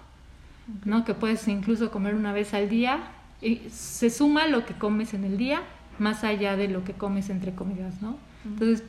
¿no? 0.83 1.05
Que 1.05 1.13
puedes 1.13 1.47
incluso 1.47 1.89
comer 1.89 2.15
una 2.15 2.33
vez 2.33 2.53
al 2.53 2.67
día 2.67 2.99
y 3.41 3.61
se 3.69 4.09
suma 4.09 4.47
lo 4.47 4.65
que 4.65 4.73
comes 4.73 5.13
en 5.13 5.23
el 5.23 5.37
día 5.37 5.61
más 5.97 6.23
allá 6.23 6.57
de 6.57 6.67
lo 6.67 6.83
que 6.83 6.93
comes 6.93 7.29
entre 7.29 7.53
comidas, 7.53 8.01
¿no? 8.01 8.17
Entonces, 8.43 8.83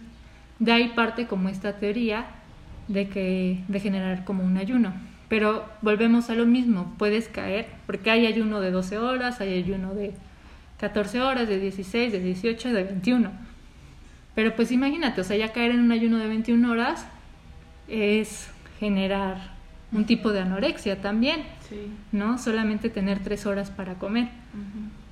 de 0.59 0.73
ahí 0.73 0.89
parte 0.89 1.27
como 1.27 1.49
esta 1.49 1.75
teoría 1.75 2.27
de 2.89 3.09
que 3.09 3.63
de 3.69 3.81
generar 3.81 4.25
como 4.25 4.45
un 4.45 4.57
ayuno. 4.57 4.93
Pero 5.29 5.65
volvemos 5.81 6.31
a 6.31 6.35
lo 6.35 6.47
mismo, 6.47 6.95
puedes 6.99 7.29
caer, 7.29 7.69
porque 7.87 8.11
hay 8.11 8.27
ayuno 8.27 8.61
de 8.61 8.71
12 8.71 8.99
horas, 8.99 9.41
hay 9.41 9.55
ayuno 9.55 9.95
de 9.95 10.15
14 10.83 11.21
horas, 11.21 11.47
de 11.47 11.61
16, 11.61 12.11
de 12.11 12.19
18, 12.19 12.73
de 12.73 12.83
21. 12.83 13.31
Pero 14.35 14.57
pues 14.57 14.73
imagínate, 14.73 15.21
o 15.21 15.25
sea, 15.25 15.37
ya 15.37 15.53
caer 15.53 15.71
en 15.71 15.79
un 15.79 15.93
ayuno 15.93 16.19
de 16.19 16.27
21 16.27 16.69
horas 16.69 17.07
es 17.87 18.49
generar 18.81 19.53
un 19.93 20.07
tipo 20.07 20.33
de 20.33 20.41
anorexia 20.41 21.01
también, 21.01 21.45
¿no? 22.11 22.37
Solamente 22.37 22.91
tener 22.91 23.21
3 23.21 23.47
horas 23.47 23.71
para 23.71 23.95
comer. 23.95 24.31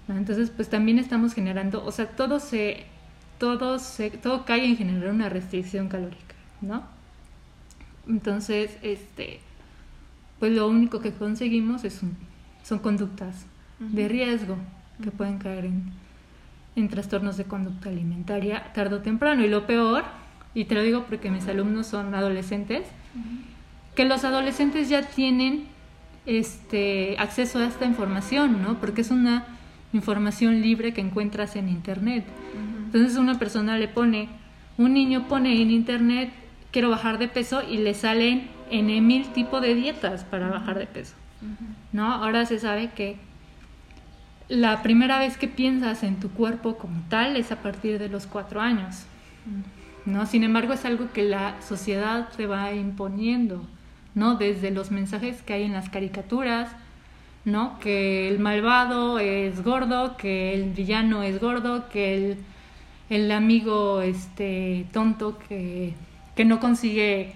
Entonces, 0.08 0.50
pues 0.50 0.68
también 0.68 0.98
estamos 0.98 1.34
generando, 1.34 1.84
o 1.84 1.92
sea, 1.92 2.06
todo 2.08 2.40
se, 2.40 2.86
todo 3.38 3.78
se, 3.78 4.10
todo 4.10 4.44
cae 4.44 4.64
en 4.64 4.76
generar 4.76 5.10
una 5.12 5.28
restricción 5.28 5.86
calórica, 5.86 6.34
¿no? 6.60 6.82
Entonces, 8.08 8.76
este, 8.82 9.38
pues 10.40 10.50
lo 10.50 10.66
único 10.66 10.98
que 10.98 11.12
conseguimos 11.12 11.84
es 11.84 12.00
son 12.64 12.78
conductas 12.80 13.46
de 13.78 14.08
riesgo 14.08 14.56
que 15.00 15.10
pueden 15.10 15.38
caer 15.38 15.66
en, 15.66 16.88
trastornos 16.88 17.36
de 17.36 17.44
conducta 17.44 17.90
alimentaria 17.90 18.72
tarde 18.72 18.96
o 18.96 19.00
temprano. 19.00 19.44
Y 19.44 19.48
lo 19.48 19.66
peor, 19.66 20.04
y 20.54 20.64
te 20.64 20.74
lo 20.74 20.82
digo 20.82 21.04
porque 21.04 21.30
mis 21.30 21.46
alumnos 21.46 21.86
son 21.86 22.14
adolescentes, 22.14 22.86
que 23.94 24.04
los 24.04 24.24
adolescentes 24.24 24.88
ya 24.88 25.02
tienen 25.02 25.66
este 26.24 27.16
acceso 27.18 27.58
a 27.58 27.66
esta 27.66 27.84
información, 27.84 28.62
¿no? 28.62 28.80
Porque 28.80 29.02
es 29.02 29.10
una 29.10 29.44
información 29.92 30.62
libre 30.62 30.94
que 30.94 31.00
encuentras 31.00 31.56
en 31.56 31.68
internet. 31.68 32.24
Entonces 32.86 33.18
una 33.18 33.38
persona 33.38 33.76
le 33.76 33.88
pone, 33.88 34.28
un 34.78 34.94
niño 34.94 35.28
pone 35.28 35.60
en 35.60 35.70
internet 35.70 36.30
quiero 36.70 36.90
bajar 36.90 37.18
de 37.18 37.28
peso 37.28 37.62
y 37.68 37.78
le 37.78 37.94
salen 37.94 38.48
en 38.70 39.06
mil 39.06 39.26
tipos 39.32 39.60
de 39.62 39.74
dietas 39.74 40.24
para 40.24 40.48
bajar 40.48 40.78
de 40.78 40.86
peso. 40.86 41.14
¿No? 41.92 42.12
Ahora 42.12 42.46
se 42.46 42.58
sabe 42.58 42.90
que 42.94 43.16
la 44.50 44.82
primera 44.82 45.20
vez 45.20 45.38
que 45.38 45.46
piensas 45.46 46.02
en 46.02 46.16
tu 46.16 46.28
cuerpo 46.30 46.76
como 46.76 47.00
tal 47.08 47.36
es 47.36 47.52
a 47.52 47.62
partir 47.62 47.98
de 48.00 48.08
los 48.08 48.26
cuatro 48.26 48.60
años. 48.60 49.04
¿No? 50.04 50.26
Sin 50.26 50.42
embargo, 50.42 50.72
es 50.72 50.84
algo 50.84 51.12
que 51.12 51.22
la 51.22 51.60
sociedad 51.62 52.28
te 52.36 52.46
va 52.46 52.72
imponiendo, 52.72 53.64
¿no? 54.14 54.34
Desde 54.34 54.72
los 54.72 54.90
mensajes 54.90 55.40
que 55.42 55.52
hay 55.52 55.62
en 55.62 55.72
las 55.72 55.88
caricaturas, 55.88 56.70
¿no? 57.44 57.78
Que 57.78 58.28
el 58.28 58.40
malvado 58.40 59.20
es 59.20 59.62
gordo, 59.62 60.16
que 60.16 60.52
el 60.54 60.70
villano 60.70 61.22
es 61.22 61.40
gordo, 61.40 61.88
que 61.88 62.14
el, 62.14 62.38
el 63.08 63.30
amigo 63.30 64.02
este 64.02 64.86
tonto 64.92 65.38
que, 65.48 65.94
que 66.34 66.44
no 66.44 66.58
consigue 66.58 67.34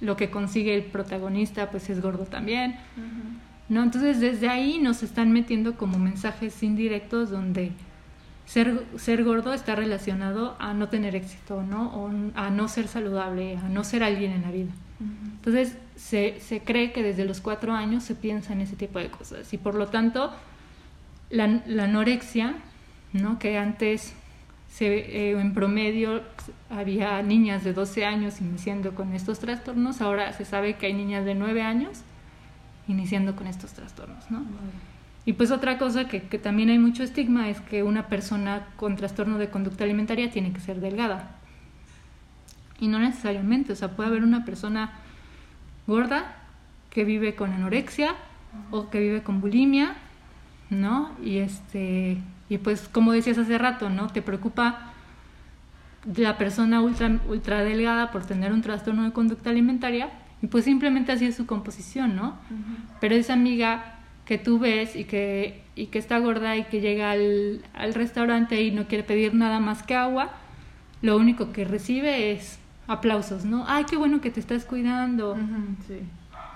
lo 0.00 0.16
que 0.16 0.30
consigue 0.30 0.74
el 0.74 0.82
protagonista 0.82 1.70
pues 1.70 1.90
es 1.90 2.00
gordo 2.00 2.24
también. 2.24 2.76
¿No? 3.70 3.84
Entonces 3.84 4.20
desde 4.20 4.48
ahí 4.48 4.80
nos 4.80 5.02
están 5.02 5.32
metiendo 5.32 5.76
como 5.76 5.96
mensajes 5.96 6.60
indirectos 6.62 7.30
donde 7.30 7.70
ser, 8.44 8.84
ser 8.96 9.22
gordo 9.22 9.54
está 9.54 9.76
relacionado 9.76 10.56
a 10.58 10.74
no 10.74 10.88
tener 10.88 11.14
éxito, 11.14 11.62
¿no? 11.62 11.86
O 11.94 12.10
a 12.34 12.50
no 12.50 12.66
ser 12.66 12.88
saludable, 12.88 13.56
a 13.56 13.68
no 13.68 13.84
ser 13.84 14.02
alguien 14.02 14.32
en 14.32 14.42
la 14.42 14.50
vida. 14.50 14.72
Entonces 15.36 15.78
se, 15.94 16.40
se, 16.40 16.60
cree 16.60 16.92
que 16.92 17.04
desde 17.04 17.24
los 17.24 17.40
cuatro 17.40 17.72
años 17.72 18.02
se 18.02 18.16
piensa 18.16 18.52
en 18.52 18.60
ese 18.60 18.74
tipo 18.74 18.98
de 18.98 19.08
cosas 19.08 19.50
y 19.54 19.56
por 19.56 19.76
lo 19.76 19.86
tanto 19.86 20.32
la, 21.30 21.62
la 21.64 21.84
anorexia, 21.84 22.56
¿no? 23.12 23.38
Que 23.38 23.56
antes 23.56 24.14
se, 24.68 25.30
en 25.30 25.54
promedio 25.54 26.22
había 26.70 27.22
niñas 27.22 27.62
de 27.62 27.72
12 27.72 28.04
años 28.04 28.40
iniciando 28.40 28.96
con 28.96 29.14
estos 29.14 29.38
trastornos, 29.38 30.00
ahora 30.00 30.32
se 30.32 30.44
sabe 30.44 30.74
que 30.74 30.86
hay 30.86 30.92
niñas 30.92 31.24
de 31.24 31.36
9 31.36 31.62
años 31.62 32.02
iniciando 32.90 33.36
con 33.36 33.46
estos 33.46 33.72
trastornos, 33.72 34.30
¿no? 34.30 34.42
Y 35.24 35.34
pues 35.34 35.50
otra 35.50 35.78
cosa 35.78 36.08
que, 36.08 36.22
que, 36.22 36.38
también 36.38 36.70
hay 36.70 36.78
mucho 36.78 37.02
estigma 37.02 37.48
es 37.48 37.60
que 37.60 37.82
una 37.82 38.08
persona 38.08 38.66
con 38.76 38.96
trastorno 38.96 39.38
de 39.38 39.50
conducta 39.50 39.84
alimentaria 39.84 40.30
tiene 40.30 40.52
que 40.52 40.60
ser 40.60 40.80
delgada. 40.80 41.36
Y 42.80 42.88
no 42.88 42.98
necesariamente, 42.98 43.72
o 43.72 43.76
sea, 43.76 43.94
puede 43.94 44.08
haber 44.08 44.24
una 44.24 44.44
persona 44.44 44.92
gorda 45.86 46.36
que 46.88 47.04
vive 47.04 47.34
con 47.34 47.52
anorexia 47.52 48.14
o 48.70 48.90
que 48.90 49.00
vive 49.00 49.22
con 49.22 49.40
bulimia, 49.40 49.94
¿no? 50.70 51.10
Y 51.22 51.38
este 51.38 52.18
y 52.48 52.58
pues 52.58 52.88
como 52.88 53.12
decías 53.12 53.38
hace 53.38 53.58
rato, 53.58 53.90
¿no? 53.90 54.08
Te 54.08 54.22
preocupa 54.22 54.92
la 56.16 56.38
persona 56.38 56.80
ultra 56.80 57.20
ultra 57.28 57.62
delgada 57.62 58.10
por 58.10 58.24
tener 58.24 58.52
un 58.52 58.62
trastorno 58.62 59.04
de 59.04 59.12
conducta 59.12 59.50
alimentaria 59.50 60.10
y 60.42 60.46
pues 60.46 60.64
simplemente 60.64 61.12
así 61.12 61.26
es 61.26 61.34
su 61.34 61.46
composición, 61.46 62.16
¿no? 62.16 62.36
Pero 63.00 63.14
esa 63.14 63.34
amiga 63.34 63.96
que 64.24 64.38
tú 64.38 64.58
ves 64.58 64.96
y 64.96 65.04
que, 65.04 65.62
y 65.74 65.86
que 65.86 65.98
está 65.98 66.18
gorda 66.18 66.56
y 66.56 66.64
que 66.64 66.80
llega 66.80 67.10
al, 67.10 67.62
al 67.74 67.94
restaurante 67.94 68.62
y 68.62 68.70
no 68.70 68.86
quiere 68.86 69.04
pedir 69.04 69.34
nada 69.34 69.60
más 69.60 69.82
que 69.82 69.94
agua, 69.94 70.30
lo 71.02 71.16
único 71.16 71.52
que 71.52 71.64
recibe 71.64 72.32
es 72.32 72.58
aplausos, 72.86 73.44
¿no? 73.44 73.64
Ay, 73.68 73.84
qué 73.84 73.96
bueno 73.96 74.20
que 74.20 74.30
te 74.30 74.40
estás 74.40 74.64
cuidando. 74.64 75.36
sí. 75.86 76.00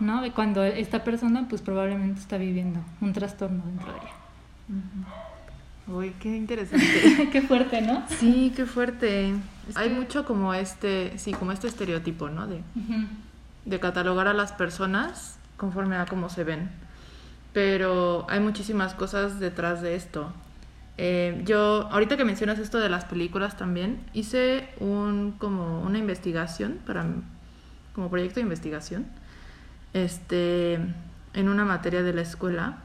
¿No? 0.00 0.22
Cuando 0.34 0.64
esta 0.64 1.04
persona 1.04 1.46
pues 1.48 1.62
probablemente 1.62 2.20
está 2.20 2.36
viviendo 2.36 2.80
un 3.00 3.12
trastorno 3.12 3.62
dentro 3.64 3.92
de 3.92 3.98
ella. 3.98 4.14
Uy, 5.86 6.12
qué 6.18 6.36
interesante. 6.36 7.28
qué 7.32 7.42
fuerte, 7.42 7.80
¿no? 7.80 8.02
Sí, 8.08 8.52
qué 8.56 8.66
fuerte. 8.66 9.34
Hay 9.74 9.90
mucho 9.90 10.24
como 10.24 10.52
este, 10.52 11.16
sí, 11.18 11.32
como 11.32 11.52
este 11.52 11.68
estereotipo, 11.68 12.28
¿no? 12.28 12.46
De, 12.48 12.62
de 13.64 13.80
catalogar 13.80 14.28
a 14.28 14.34
las 14.34 14.52
personas 14.52 15.38
conforme 15.56 15.96
a 15.96 16.06
cómo 16.06 16.28
se 16.28 16.44
ven. 16.44 16.70
Pero 17.52 18.26
hay 18.28 18.40
muchísimas 18.40 18.94
cosas 18.94 19.38
detrás 19.40 19.80
de 19.80 19.94
esto. 19.94 20.32
Eh, 20.96 21.42
yo, 21.44 21.88
ahorita 21.90 22.16
que 22.16 22.24
mencionas 22.24 22.58
esto 22.58 22.78
de 22.78 22.88
las 22.88 23.04
películas 23.04 23.56
también, 23.56 24.00
hice 24.12 24.68
un, 24.80 25.32
como 25.38 25.82
una 25.82 25.98
investigación, 25.98 26.78
para, 26.86 27.04
como 27.94 28.10
proyecto 28.10 28.36
de 28.36 28.42
investigación, 28.42 29.06
este, 29.92 30.74
en 30.74 31.48
una 31.48 31.64
materia 31.64 32.02
de 32.02 32.12
la 32.12 32.22
escuela. 32.22 32.78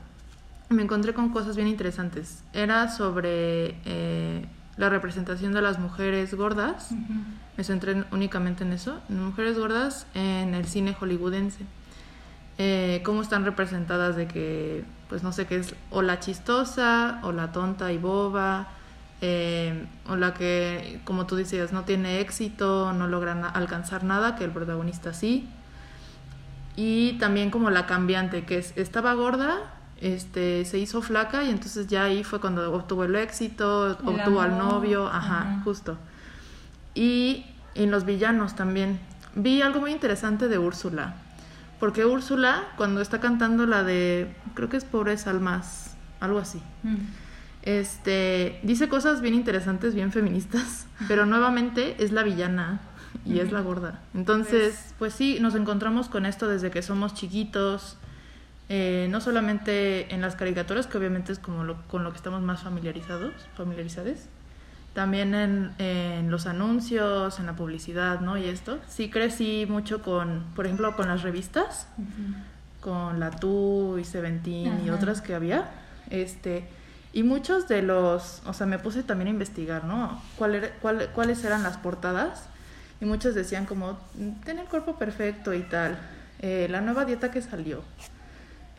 Me 0.69 0.83
encontré 0.83 1.13
con 1.13 1.29
cosas 1.29 1.55
bien 1.55 1.67
interesantes. 1.67 2.43
Era 2.53 2.89
sobre 2.89 3.75
eh, 3.85 4.45
la 4.79 4.87
representación 4.87 5.51
de 5.51 5.61
las 5.61 5.77
mujeres 5.77 6.33
gordas. 6.33 6.91
Me 7.57 7.65
centré 7.65 8.05
únicamente 8.13 8.63
en 8.63 8.71
eso, 8.71 8.97
en 9.09 9.21
mujeres 9.21 9.59
gordas 9.59 10.07
en 10.13 10.55
el 10.55 10.65
cine 10.65 10.93
hollywoodense. 10.93 11.65
Eh, 12.57 13.01
cómo 13.03 13.21
están 13.21 13.43
representadas 13.43 14.15
de 14.15 14.27
que 14.27 14.85
pues 15.09 15.21
no 15.21 15.33
sé 15.33 15.47
qué 15.47 15.57
es, 15.57 15.75
o 15.89 16.01
la 16.01 16.21
chistosa, 16.21 17.19
o 17.23 17.33
la 17.33 17.51
tonta 17.51 17.91
y 17.91 17.97
boba, 17.97 18.69
eh, 19.19 19.85
o 20.07 20.15
la 20.15 20.33
que, 20.33 21.01
como 21.03 21.25
tú 21.25 21.35
decías, 21.35 21.73
no 21.73 21.83
tiene 21.83 22.21
éxito, 22.21 22.93
no 22.93 23.07
logra 23.07 23.49
alcanzar 23.49 24.05
nada, 24.05 24.37
que 24.37 24.45
el 24.45 24.51
protagonista 24.51 25.13
sí. 25.13 25.49
Y 26.77 27.17
también 27.19 27.51
como 27.51 27.69
la 27.69 27.85
cambiante, 27.85 28.45
que 28.45 28.59
es, 28.59 28.71
estaba 28.77 29.13
gorda, 29.13 29.57
este, 30.01 30.65
se 30.65 30.77
hizo 30.79 31.01
flaca 31.01 31.43
y 31.43 31.49
entonces 31.49 31.87
ya 31.87 32.03
ahí 32.05 32.23
fue 32.23 32.39
cuando 32.39 32.73
obtuvo 32.73 33.03
el 33.03 33.15
éxito, 33.15 33.97
obtuvo 34.03 34.41
al 34.41 34.57
novio, 34.57 35.07
ajá, 35.07 35.61
justo. 35.63 35.97
Y 36.95 37.45
en 37.75 37.91
los 37.91 38.05
villanos 38.05 38.55
también. 38.55 38.99
Vi 39.35 39.61
algo 39.61 39.79
muy 39.79 39.91
interesante 39.91 40.47
de 40.47 40.57
Úrsula 40.57 41.15
porque 41.79 42.05
Úrsula, 42.05 42.67
cuando 42.75 43.01
está 43.01 43.19
cantando 43.19 43.65
la 43.65 43.83
de, 43.83 44.33
creo 44.53 44.69
que 44.69 44.77
es 44.77 44.83
Pobres 44.83 45.27
Almas, 45.27 45.95
algo 46.19 46.39
así, 46.39 46.61
mm. 46.83 46.95
este, 47.63 48.59
dice 48.63 48.89
cosas 48.89 49.21
bien 49.21 49.33
interesantes, 49.33 49.95
bien 49.95 50.11
feministas, 50.11 50.87
pero 51.07 51.25
nuevamente 51.25 51.95
es 52.03 52.11
la 52.11 52.23
villana 52.23 52.81
y 53.25 53.39
es 53.39 53.51
la 53.51 53.61
gorda. 53.61 54.01
Entonces, 54.13 54.73
pues, 54.73 54.95
pues, 54.99 55.13
sí, 55.13 55.39
nos 55.39 55.55
encontramos 55.55 56.09
con 56.09 56.25
esto 56.25 56.47
desde 56.47 56.69
que 56.69 56.81
somos 56.81 57.13
chiquitos, 57.13 57.97
eh, 58.71 59.07
no 59.09 59.19
solamente 59.19 60.13
en 60.13 60.21
las 60.21 60.35
caricaturas, 60.35 60.85
que 60.85 60.97
obviamente 60.97 61.31
es 61.31 61.39
como 61.39 61.75
con 61.87 62.03
lo 62.03 62.11
que 62.11 62.17
estamos 62.17 62.41
más 62.41 62.61
familiarizados, 62.61 63.33
familiarizados, 63.57 64.19
también 64.93 65.33
en, 65.33 66.31
los 66.31 66.45
anuncios, 66.45 67.39
en 67.39 67.47
la 67.47 67.55
publicidad, 67.55 68.21
¿no? 68.21 68.37
Y 68.37 68.45
esto. 68.45 68.79
Sí 68.87 69.09
crecí 69.09 69.65
mucho 69.67 70.01
con, 70.01 70.45
por 70.55 70.65
ejemplo, 70.65 70.95
con 70.95 71.07
las 71.07 71.23
revistas, 71.23 71.87
con 72.81 73.19
la 73.19 73.31
Tu 73.31 73.97
y 73.97 74.03
Seventeen 74.03 74.85
y 74.85 74.89
otras 74.89 75.21
que 75.21 75.33
había. 75.33 75.69
Este, 76.09 76.67
y 77.11 77.23
muchos 77.23 77.67
de 77.67 77.81
los, 77.81 78.41
o 78.45 78.53
sea, 78.53 78.67
me 78.67 78.77
puse 78.77 79.01
también 79.03 79.29
a 79.29 79.31
investigar, 79.31 79.83
¿no? 79.85 80.21
¿Cuál 80.37 80.71
¿Cuáles 80.81 81.43
eran 81.43 81.63
las 81.63 81.77
portadas? 81.77 82.43
Y 83.01 83.05
muchos 83.05 83.33
decían 83.33 83.65
como, 83.65 83.97
tener 84.43 84.65
el 84.65 84.69
cuerpo 84.69 84.97
perfecto 84.97 85.53
y 85.53 85.61
tal. 85.61 85.97
Eh, 86.39 86.67
la 86.69 86.81
nueva 86.81 87.05
dieta 87.05 87.31
que 87.31 87.41
salió. 87.41 87.83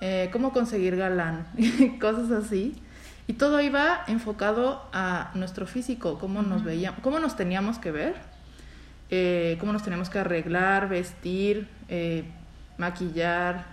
Eh, 0.00 0.30
cómo 0.32 0.52
conseguir 0.52 0.96
galán. 0.96 1.46
Cosas 2.00 2.30
así. 2.30 2.80
Y 3.26 3.34
todo 3.34 3.60
iba 3.60 4.02
enfocado 4.08 4.82
a 4.92 5.30
nuestro 5.34 5.66
físico, 5.66 6.18
cómo 6.18 6.42
nos 6.42 6.64
veíamos, 6.64 7.00
cómo 7.00 7.20
nos 7.20 7.36
teníamos 7.36 7.78
que 7.78 7.92
ver, 7.92 8.16
eh, 9.08 9.56
cómo 9.60 9.72
nos 9.72 9.84
teníamos 9.84 10.10
que 10.10 10.18
arreglar, 10.18 10.88
vestir, 10.88 11.68
eh, 11.88 12.24
maquillar 12.76 13.66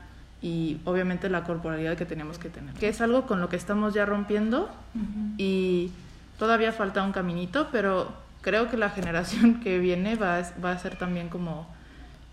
y 0.44 0.80
obviamente 0.86 1.28
la 1.30 1.44
corporalidad 1.44 1.98
que 1.98 2.06
teníamos 2.06 2.38
que 2.38 2.50
tener. 2.50 2.76
Que 2.76 2.90
es 2.90 3.02
algo 3.02 3.26
con 3.26 3.40
lo 3.42 3.50
que 3.50 3.56
estamos 3.56 3.96
ya 3.96 4.06
rompiendo 4.06 4.70
y 5.38 5.92
todavía 6.38 6.72
falta 6.72 7.02
un 7.02 7.12
caminito, 7.12 7.70
pero 7.72 8.14
creo 8.42 8.70
que 8.70 8.78
la 8.78 8.90
generación 8.90 9.60
que 9.64 9.80
viene 9.80 10.16
va 10.16 10.38
a, 10.38 10.44
va 10.64 10.72
a 10.72 10.78
ser 10.78 10.98
también 10.98 11.30
como 11.30 11.68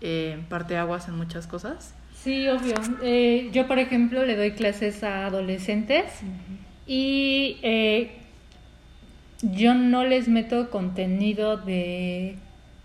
eh, 0.01 0.45
parteaguas 0.49 1.07
en 1.07 1.15
muchas 1.15 1.47
cosas. 1.47 1.93
Sí, 2.25 2.49
obvio. 2.49 2.73
Eh, 3.03 3.51
yo, 3.53 3.67
por 3.67 3.77
ejemplo, 3.77 4.25
le 4.25 4.35
doy 4.35 4.53
clases 4.53 5.03
a 5.03 5.27
adolescentes 5.27 6.05
y 6.87 7.57
eh, 7.61 8.13
yo 9.43 9.75
no 9.75 10.03
les 10.05 10.27
meto 10.27 10.71
contenido 10.71 11.57
de 11.57 12.37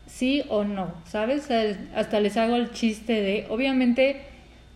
sí 0.07 0.43
o 0.51 0.65
no, 0.65 0.93
¿sabes? 1.07 1.49
Hasta 1.97 2.21
les 2.21 2.37
hago 2.37 2.55
el 2.55 2.73
chiste 2.73 3.15
de, 3.15 3.47
obviamente, 3.49 4.21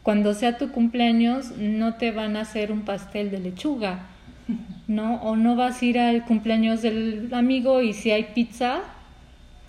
cuando 0.02 0.32
sea 0.32 0.56
tu 0.56 0.72
cumpleaños, 0.72 1.50
no 1.58 1.96
te 1.96 2.10
van 2.10 2.34
a 2.38 2.40
hacer 2.40 2.72
un 2.72 2.86
pastel 2.86 3.30
de 3.30 3.40
lechuga, 3.40 4.06
¿no? 4.88 5.16
O 5.16 5.36
no 5.36 5.56
vas 5.56 5.82
a 5.82 5.84
ir 5.84 5.98
al 5.98 6.24
cumpleaños 6.24 6.80
del 6.80 7.28
amigo 7.34 7.82
y 7.82 7.92
si 7.92 8.12
hay 8.12 8.28
pizza, 8.34 8.80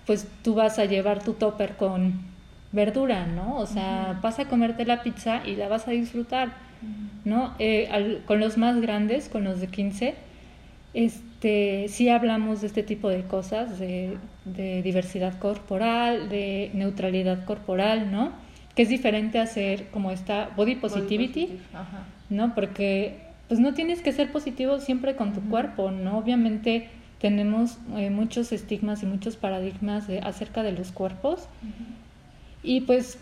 pues 0.06 0.26
tú 0.42 0.54
vas 0.54 0.78
a 0.78 0.86
llevar 0.86 1.22
tu 1.22 1.34
topper 1.34 1.76
con 1.76 2.25
verdura, 2.76 3.26
¿no? 3.26 3.56
O 3.56 3.66
sea, 3.66 4.20
vas 4.22 4.38
a 4.38 4.44
comerte 4.44 4.84
la 4.84 5.02
pizza 5.02 5.42
y 5.44 5.56
la 5.56 5.66
vas 5.66 5.88
a 5.88 5.90
disfrutar 5.90 6.64
¿no? 7.24 7.54
Eh, 7.58 8.22
con 8.26 8.40
los 8.40 8.56
más 8.56 8.80
grandes, 8.80 9.28
con 9.28 9.44
los 9.44 9.60
de 9.60 9.66
15, 9.66 10.14
este, 10.94 11.86
sí 11.88 12.08
hablamos 12.08 12.60
de 12.60 12.68
este 12.68 12.82
tipo 12.82 13.08
de 13.08 13.22
cosas, 13.22 13.78
de, 13.78 14.18
diversidad 14.44 15.38
corporal, 15.38 16.28
de 16.28 16.70
neutralidad 16.72 17.44
corporal, 17.44 18.12
¿no? 18.12 18.32
Que 18.74 18.82
es 18.82 18.88
diferente 18.88 19.38
a 19.38 19.42
hacer 19.42 19.88
como 19.88 20.10
esta 20.12 20.50
body 20.56 20.76
positivity, 20.76 21.58
¿no? 22.30 22.54
Porque 22.54 23.18
pues 23.48 23.60
no 23.60 23.74
tienes 23.74 24.02
que 24.02 24.12
ser 24.12 24.30
positivo 24.30 24.78
siempre 24.78 25.16
con 25.16 25.32
tu 25.32 25.40
cuerpo, 25.48 25.90
¿no? 25.90 26.18
Obviamente 26.18 26.88
tenemos 27.20 27.78
eh, 27.96 28.10
muchos 28.10 28.52
estigmas 28.52 29.02
y 29.02 29.06
muchos 29.06 29.36
paradigmas 29.36 30.06
de, 30.06 30.20
acerca 30.20 30.62
de 30.62 30.72
los 30.72 30.92
cuerpos. 30.92 31.48
Y 32.66 32.80
pues 32.80 33.18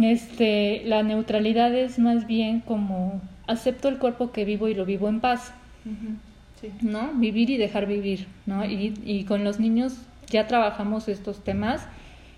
este, 0.00 0.82
la 0.86 1.02
neutralidad 1.02 1.74
es 1.74 1.98
más 1.98 2.28
bien 2.28 2.60
como 2.60 3.20
acepto 3.48 3.88
el 3.88 3.98
cuerpo 3.98 4.30
que 4.30 4.44
vivo 4.44 4.68
y 4.68 4.74
lo 4.74 4.84
vivo 4.84 5.08
en 5.08 5.20
paz, 5.20 5.52
¿no? 6.80 7.12
Vivir 7.14 7.50
y 7.50 7.56
dejar 7.56 7.86
vivir, 7.86 8.26
¿no? 8.46 8.64
y, 8.64 8.94
y, 9.04 9.24
con 9.24 9.44
los 9.44 9.58
niños 9.60 9.96
ya 10.28 10.46
trabajamos 10.46 11.08
estos 11.08 11.42
temas 11.42 11.86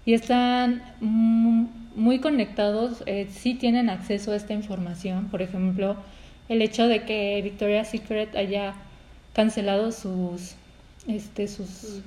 y 0.06 0.14
están 0.14 0.82
muy 1.00 2.18
conectados, 2.20 3.02
eh, 3.06 3.28
sí 3.30 3.54
tienen 3.54 3.90
acceso 3.90 4.32
a 4.32 4.36
esta 4.36 4.54
información, 4.54 5.26
por 5.26 5.42
ejemplo, 5.42 5.96
el 6.48 6.62
hecho 6.62 6.88
de 6.88 7.04
que 7.04 7.40
Victoria's 7.42 7.90
Secret 7.90 8.34
haya 8.34 8.74
cancelado 9.34 9.92
sus 9.92 10.54
este 11.06 11.46
sus 11.46 11.68
sus, 11.68 12.02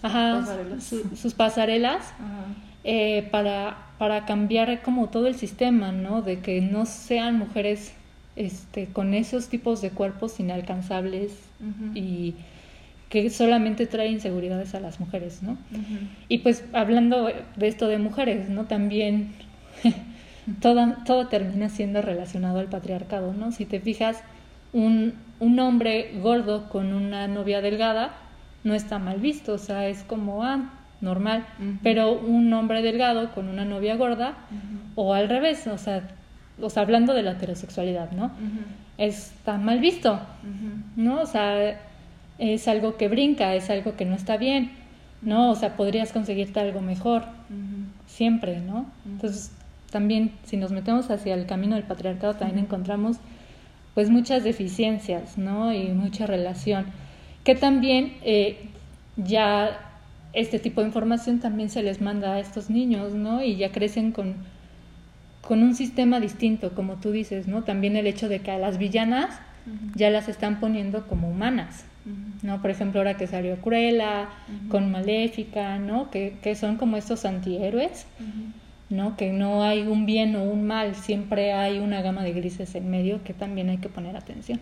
pasarelas, 0.00 0.94
sus 1.14 1.34
pasarelas 1.34 2.14
eh, 2.84 3.26
para 3.30 3.84
para 3.98 4.24
cambiar 4.24 4.82
como 4.82 5.08
todo 5.08 5.26
el 5.26 5.36
sistema, 5.36 5.92
¿no? 5.92 6.22
De 6.22 6.40
que 6.40 6.60
no 6.60 6.86
sean 6.86 7.38
mujeres 7.38 7.92
este, 8.36 8.86
con 8.86 9.14
esos 9.14 9.48
tipos 9.48 9.80
de 9.80 9.90
cuerpos 9.90 10.40
inalcanzables 10.40 11.32
y 11.94 12.34
que 13.08 13.30
solamente 13.30 13.86
trae 13.86 14.08
inseguridades 14.08 14.74
a 14.74 14.80
las 14.80 14.98
mujeres, 14.98 15.42
¿no? 15.42 15.56
Y 16.28 16.38
pues 16.38 16.64
hablando 16.72 17.30
de 17.56 17.68
esto 17.68 17.86
de 17.86 17.98
mujeres, 17.98 18.48
¿no? 18.48 18.64
También 18.64 19.32
todo, 20.60 20.96
todo 21.06 21.28
termina 21.28 21.68
siendo 21.68 22.02
relacionado 22.02 22.58
al 22.58 22.66
patriarcado, 22.66 23.32
¿no? 23.32 23.52
Si 23.52 23.64
te 23.64 23.80
fijas, 23.80 24.22
un, 24.72 25.14
un 25.38 25.58
hombre 25.60 26.10
gordo 26.20 26.68
con 26.68 26.92
una 26.92 27.28
novia 27.28 27.60
delgada 27.60 28.16
no 28.64 28.74
está 28.74 28.98
mal 28.98 29.20
visto, 29.20 29.52
o 29.54 29.58
sea, 29.58 29.86
es 29.88 30.02
como, 30.02 30.42
ah, 30.42 30.70
normal, 31.04 31.46
pero 31.82 32.12
un 32.12 32.52
hombre 32.52 32.82
delgado 32.82 33.32
con 33.32 33.48
una 33.48 33.64
novia 33.64 33.96
gorda, 33.96 34.34
o 34.96 35.14
al 35.14 35.28
revés, 35.28 35.66
o 35.66 35.78
sea, 35.78 36.08
o 36.60 36.70
sea, 36.70 36.82
hablando 36.82 37.14
de 37.14 37.22
la 37.22 37.32
heterosexualidad, 37.32 38.10
¿no? 38.12 38.30
Está 38.98 39.58
mal 39.58 39.78
visto, 39.80 40.20
¿no? 40.96 41.20
O 41.20 41.26
sea, 41.26 41.80
es 42.38 42.68
algo 42.68 42.96
que 42.96 43.08
brinca, 43.08 43.54
es 43.54 43.70
algo 43.70 43.96
que 43.96 44.04
no 44.04 44.14
está 44.14 44.36
bien, 44.36 44.72
¿no? 45.22 45.50
O 45.50 45.54
sea, 45.54 45.76
podrías 45.76 46.12
conseguirte 46.12 46.60
algo 46.60 46.80
mejor, 46.80 47.24
siempre, 48.06 48.60
¿no? 48.60 48.86
Entonces, 49.06 49.52
también 49.90 50.32
si 50.44 50.56
nos 50.56 50.72
metemos 50.72 51.10
hacia 51.10 51.34
el 51.34 51.46
camino 51.46 51.76
del 51.76 51.84
patriarcado, 51.84 52.34
también 52.34 52.58
encontramos 52.58 53.18
pues 53.94 54.10
muchas 54.10 54.42
deficiencias, 54.42 55.38
¿no? 55.38 55.72
Y 55.72 55.88
mucha 55.88 56.26
relación, 56.26 56.86
que 57.44 57.54
también 57.54 58.14
eh, 58.22 58.70
ya 59.16 59.93
este 60.34 60.58
tipo 60.58 60.80
de 60.80 60.88
información 60.88 61.40
también 61.40 61.70
se 61.70 61.82
les 61.82 62.00
manda 62.00 62.34
a 62.34 62.40
estos 62.40 62.70
niños, 62.70 63.12
¿no? 63.14 63.42
Y 63.42 63.56
ya 63.56 63.70
crecen 63.70 64.12
con, 64.12 64.34
con 65.42 65.62
un 65.62 65.74
sistema 65.74 66.20
distinto, 66.20 66.74
como 66.74 66.96
tú 66.96 67.12
dices, 67.12 67.46
¿no? 67.46 67.62
También 67.62 67.96
el 67.96 68.06
hecho 68.06 68.28
de 68.28 68.40
que 68.40 68.50
a 68.50 68.58
las 68.58 68.78
villanas 68.78 69.40
ya 69.94 70.10
las 70.10 70.28
están 70.28 70.60
poniendo 70.60 71.06
como 71.06 71.30
humanas, 71.30 71.84
¿no? 72.42 72.60
Por 72.60 72.70
ejemplo, 72.70 73.00
ahora 73.00 73.16
que 73.16 73.26
salió 73.26 73.56
Cruella, 73.60 74.28
con 74.68 74.90
Maléfica, 74.90 75.78
¿no? 75.78 76.10
Que, 76.10 76.36
que, 76.42 76.54
son 76.54 76.76
como 76.76 76.96
estos 76.96 77.24
antihéroes, 77.24 78.06
¿no? 78.90 79.16
Que 79.16 79.32
no 79.32 79.62
hay 79.62 79.82
un 79.86 80.04
bien 80.04 80.36
o 80.36 80.42
un 80.42 80.66
mal, 80.66 80.94
siempre 80.94 81.52
hay 81.52 81.78
una 81.78 82.02
gama 82.02 82.22
de 82.22 82.32
grises 82.32 82.74
en 82.74 82.90
medio 82.90 83.22
que 83.22 83.32
también 83.32 83.70
hay 83.70 83.78
que 83.78 83.88
poner 83.88 84.16
atención. 84.16 84.60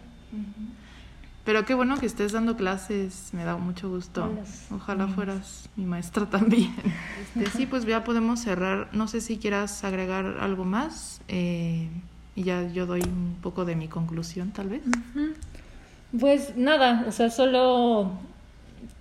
Pero 1.45 1.65
qué 1.65 1.75
bueno 1.75 1.99
que 1.99 2.07
estés 2.07 2.33
dando 2.33 2.57
clases, 2.57 3.31
me 3.33 3.45
da 3.45 3.57
mucho 3.57 3.89
gusto. 3.89 4.31
Ojalá 4.71 5.09
fueras 5.09 5.69
mi 5.75 5.85
maestra 5.87 6.27
también. 6.27 6.73
Este, 7.35 7.59
sí, 7.59 7.67
pues 7.67 7.85
ya 7.85 8.05
podemos 8.05 8.41
cerrar. 8.41 8.89
No 8.93 9.09
sé 9.09 9.21
si 9.21 9.39
quieras 9.39 9.83
agregar 9.83 10.39
algo 10.41 10.65
más 10.65 11.21
eh, 11.27 11.89
y 12.37 12.45
ya 12.45 12.69
yo 12.73 12.87
doy 12.87 13.01
un 13.01 13.37
poco 13.43 13.65
de 13.65 13.75
mi 13.75 13.89
conclusión, 13.89 14.53
tal 14.53 14.69
vez. 14.69 14.83
Pues 16.19 16.57
nada, 16.57 17.05
o 17.09 17.13
sea, 17.13 17.31
solo 17.31 18.13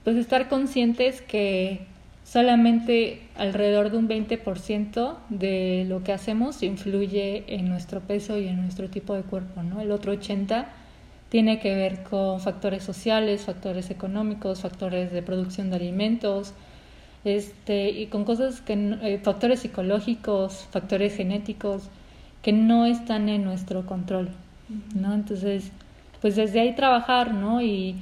pues 0.04 0.16
estar 0.16 0.50
conscientes 0.50 1.22
que 1.22 1.86
solamente 2.24 3.22
alrededor 3.36 3.92
de 3.92 3.98
un 3.98 4.08
20% 4.08 5.16
de 5.30 5.86
lo 5.88 6.04
que 6.04 6.14
hacemos 6.14 6.64
influye 6.64 7.44
en 7.54 7.70
nuestro 7.70 8.00
peso 8.00 8.39
y 8.39 8.48
en 8.48 8.62
nuestro 8.62 8.89
tipo 8.89 9.14
de 9.14 9.22
cuerpo, 9.22 9.62
¿no? 9.62 9.80
El 9.82 9.92
otro 9.92 10.14
80 10.14 10.70
tiene 11.32 11.60
que 11.60 11.74
ver 11.74 12.04
con 12.04 12.42
factores 12.42 12.84
sociales, 12.84 13.46
factores 13.46 13.90
económicos, 13.90 14.60
factores 14.60 15.14
de 15.14 15.24
producción 15.24 15.70
de 15.70 15.78
alimentos, 15.78 16.54
este, 17.24 17.90
y 17.90 18.08
con 18.08 18.26
cosas 18.26 18.60
que, 18.60 18.74
eh, 19.02 19.18
factores 19.24 19.62
psicológicos, 19.62 20.68
factores 20.72 21.16
genéticos, 21.16 21.84
que 22.42 22.52
no 22.52 22.86
están 22.86 23.30
en 23.30 23.46
nuestro 23.46 23.86
control, 23.86 24.28
¿no? 24.94 25.14
Entonces, 25.14 25.72
pues 26.20 26.36
desde 26.36 26.60
ahí 26.60 26.76
trabajar, 26.76 27.34
¿no? 27.34 27.62
Y 27.62 27.96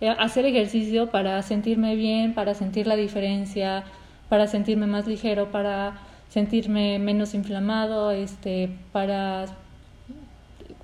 eh, 0.00 0.08
hacer 0.18 0.46
ejercicio 0.46 1.10
para 1.10 1.42
sentirme 1.42 1.96
bien, 1.96 2.32
para 2.32 2.54
sentir 2.54 2.86
la 2.86 2.96
diferencia, 2.96 3.84
para 4.30 4.46
sentirme 4.46 4.86
más 4.86 5.06
ligero, 5.06 5.50
para 5.50 5.98
sentirme 6.30 6.98
menos 6.98 7.34
inflamado, 7.34 8.10
este, 8.10 8.70
para 8.92 9.44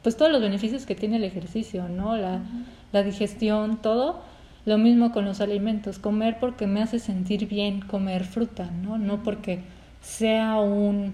pues 0.07 0.17
todos 0.17 0.31
los 0.31 0.41
beneficios 0.41 0.87
que 0.87 0.95
tiene 0.95 1.17
el 1.17 1.25
ejercicio, 1.25 1.89
¿no? 1.89 2.17
La, 2.17 2.39
la 2.93 3.03
digestión, 3.03 3.83
todo. 3.83 4.21
Lo 4.65 4.79
mismo 4.79 5.11
con 5.11 5.25
los 5.25 5.41
alimentos, 5.41 5.99
comer 5.99 6.37
porque 6.39 6.69
me 6.69 6.81
hace 6.81 7.01
sentir 7.01 7.49
bien, 7.49 7.81
comer 7.81 8.23
fruta, 8.23 8.71
¿no? 8.85 8.99
No 8.99 9.25
porque 9.25 9.63
sea 10.01 10.61
un, 10.61 11.13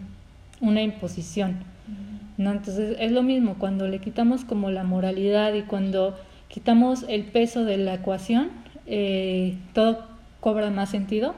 una 0.60 0.82
imposición, 0.82 1.56
¿no? 2.36 2.52
Entonces 2.52 2.98
es 3.00 3.12
lo 3.12 3.22
mismo, 3.22 3.54
cuando 3.58 3.88
le 3.88 3.98
quitamos 3.98 4.44
como 4.44 4.70
la 4.70 4.84
moralidad 4.84 5.54
y 5.54 5.62
cuando 5.62 6.14
quitamos 6.48 7.06
el 7.08 7.24
peso 7.24 7.64
de 7.64 7.78
la 7.78 7.94
ecuación, 7.94 8.50
eh, 8.84 9.56
todo 9.72 10.04
cobra 10.40 10.68
más 10.68 10.90
sentido 10.90 11.34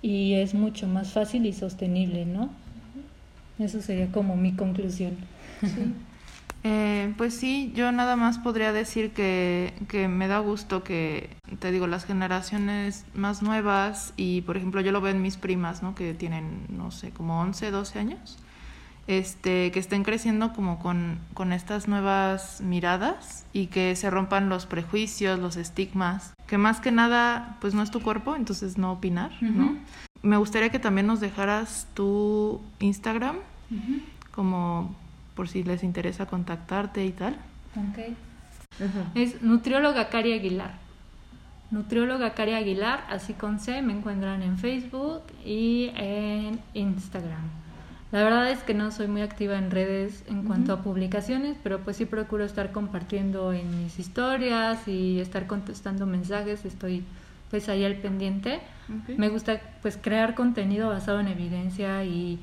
y 0.00 0.34
es 0.34 0.54
mucho 0.54 0.86
más 0.86 1.10
fácil 1.10 1.44
y 1.44 1.52
sostenible, 1.52 2.24
¿no? 2.24 2.50
Eso 3.58 3.82
sería 3.82 4.12
como 4.12 4.36
mi 4.36 4.52
conclusión. 4.52 5.16
Sí. 5.60 5.92
Eh, 6.64 7.14
pues 7.16 7.34
sí, 7.34 7.72
yo 7.74 7.92
nada 7.92 8.16
más 8.16 8.38
podría 8.38 8.72
decir 8.72 9.12
que, 9.12 9.74
que 9.88 10.08
me 10.08 10.26
da 10.26 10.40
gusto 10.40 10.82
que, 10.82 11.30
te 11.60 11.70
digo, 11.70 11.86
las 11.86 12.04
generaciones 12.04 13.04
más 13.14 13.42
nuevas 13.42 14.12
y, 14.16 14.42
por 14.42 14.56
ejemplo, 14.56 14.80
yo 14.80 14.92
lo 14.92 15.00
veo 15.00 15.12
en 15.12 15.22
mis 15.22 15.36
primas, 15.36 15.82
¿no? 15.82 15.94
Que 15.94 16.14
tienen, 16.14 16.66
no 16.68 16.90
sé, 16.90 17.10
como 17.10 17.40
11, 17.40 17.70
12 17.70 17.98
años, 17.98 18.38
este, 19.06 19.70
que 19.70 19.78
estén 19.78 20.02
creciendo 20.02 20.52
como 20.52 20.80
con, 20.80 21.20
con 21.32 21.52
estas 21.52 21.86
nuevas 21.86 22.60
miradas 22.60 23.46
y 23.52 23.68
que 23.68 23.94
se 23.94 24.10
rompan 24.10 24.48
los 24.48 24.66
prejuicios, 24.66 25.38
los 25.38 25.56
estigmas, 25.56 26.34
que 26.46 26.58
más 26.58 26.80
que 26.80 26.90
nada, 26.90 27.56
pues 27.60 27.72
no 27.72 27.82
es 27.82 27.90
tu 27.90 28.00
cuerpo, 28.00 28.34
entonces 28.34 28.78
no 28.78 28.92
opinar, 28.92 29.30
¿no? 29.40 29.76
Me 30.22 30.36
gustaría 30.36 30.70
que 30.70 30.80
también 30.80 31.06
nos 31.06 31.20
dejaras 31.20 31.86
tu 31.94 32.60
Instagram, 32.80 33.36
como 34.32 34.96
por 35.38 35.46
si 35.46 35.62
les 35.62 35.84
interesa 35.84 36.26
contactarte 36.26 37.04
y 37.04 37.12
tal. 37.12 37.36
Ok. 37.76 38.12
Es 39.14 39.40
nutrióloga 39.40 40.08
Cari 40.08 40.32
Aguilar. 40.32 40.72
Nutrióloga 41.70 42.34
Cari 42.34 42.54
Aguilar, 42.54 43.04
así 43.08 43.34
con 43.34 43.60
C, 43.60 43.80
me 43.80 43.92
encuentran 43.92 44.42
en 44.42 44.58
Facebook 44.58 45.22
y 45.44 45.92
en 45.94 46.58
Instagram. 46.74 47.50
La 48.10 48.24
verdad 48.24 48.50
es 48.50 48.64
que 48.64 48.74
no 48.74 48.90
soy 48.90 49.06
muy 49.06 49.22
activa 49.22 49.56
en 49.56 49.70
redes 49.70 50.24
en 50.26 50.42
cuanto 50.42 50.72
a 50.72 50.82
publicaciones, 50.82 51.56
pero 51.62 51.78
pues 51.84 51.98
sí 51.98 52.04
procuro 52.04 52.44
estar 52.44 52.72
compartiendo 52.72 53.52
en 53.52 53.84
mis 53.84 54.00
historias 54.00 54.88
y 54.88 55.20
estar 55.20 55.46
contestando 55.46 56.04
mensajes, 56.04 56.64
estoy 56.64 57.04
pues 57.48 57.68
ahí 57.68 57.84
al 57.84 57.94
pendiente. 57.94 58.58
Me 59.16 59.28
gusta 59.28 59.60
pues 59.82 59.96
crear 59.96 60.34
contenido 60.34 60.88
basado 60.88 61.20
en 61.20 61.28
evidencia 61.28 62.02
y 62.02 62.40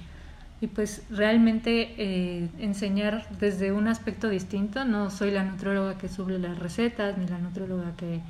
y 0.61 0.67
pues 0.67 1.03
realmente 1.09 1.93
eh, 1.97 2.49
enseñar 2.59 3.27
desde 3.39 3.71
un 3.71 3.87
aspecto 3.87 4.29
distinto. 4.29 4.85
No 4.85 5.09
soy 5.09 5.31
la 5.31 5.43
nutróloga 5.43 5.97
que 5.97 6.07
sube 6.09 6.39
las 6.39 6.57
recetas, 6.59 7.17
ni 7.17 7.27
la 7.27 7.37
nutróloga 7.37 7.95
que 7.97 8.21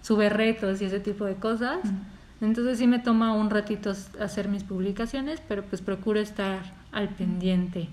sube 0.00 0.28
retos 0.28 0.80
y 0.82 0.84
ese 0.84 1.00
tipo 1.00 1.24
de 1.24 1.34
cosas. 1.34 1.78
Entonces 2.40 2.78
sí 2.78 2.86
me 2.86 2.98
toma 2.98 3.32
un 3.32 3.50
ratito 3.50 3.92
hacer 4.20 4.48
mis 4.48 4.64
publicaciones, 4.64 5.40
pero 5.48 5.64
pues 5.64 5.82
procuro 5.82 6.20
estar 6.20 6.60
al 6.92 7.08
pendiente. 7.08 7.88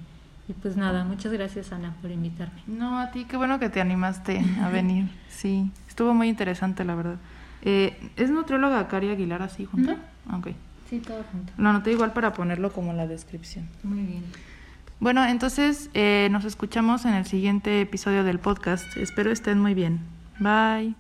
Y 0.48 0.54
pues 0.54 0.76
nada, 0.76 1.04
muchas 1.06 1.32
gracias 1.32 1.72
Ana 1.72 1.96
por 2.02 2.12
invitarme. 2.12 2.62
No, 2.68 3.00
a 3.00 3.12
ti, 3.12 3.26
qué 3.26 3.38
bueno 3.38 3.60
que 3.60 3.70
te 3.70 3.80
animaste 3.80 4.44
a 4.62 4.70
venir. 4.74 5.06
Sí, 5.30 5.72
estuvo 5.88 6.14
muy 6.14 6.28
interesante 6.28 6.84
la 6.84 6.96
verdad. 6.96 7.16
Eh, 7.64 8.12
¿Es 8.16 8.30
nutrióloga 8.30 8.88
Cari 8.88 9.10
Aguilar 9.10 9.42
así 9.42 9.66
junto? 9.66 9.96
Sí, 10.92 11.00
todo 11.00 11.24
junto. 11.32 11.54
Lo 11.58 11.70
anoté 11.70 11.94
igual 11.94 12.12
para 12.12 12.34
ponerlo 12.34 12.74
como 12.74 12.92
en 12.92 12.98
la 12.98 13.08
descripción. 13.08 13.70
Muy 13.82 14.02
bien. 14.02 14.26
Bueno, 15.00 15.26
entonces 15.26 15.90
eh, 15.94 16.28
nos 16.32 16.44
escuchamos 16.44 17.06
en 17.06 17.14
el 17.14 17.26
siguiente 17.26 17.80
episodio 17.80 18.26
del 18.26 18.40
podcast. 18.40 18.98
Espero 18.98 19.32
estén 19.32 19.58
muy 19.58 19.74
bien. 19.74 20.02
Bye. 20.40 20.96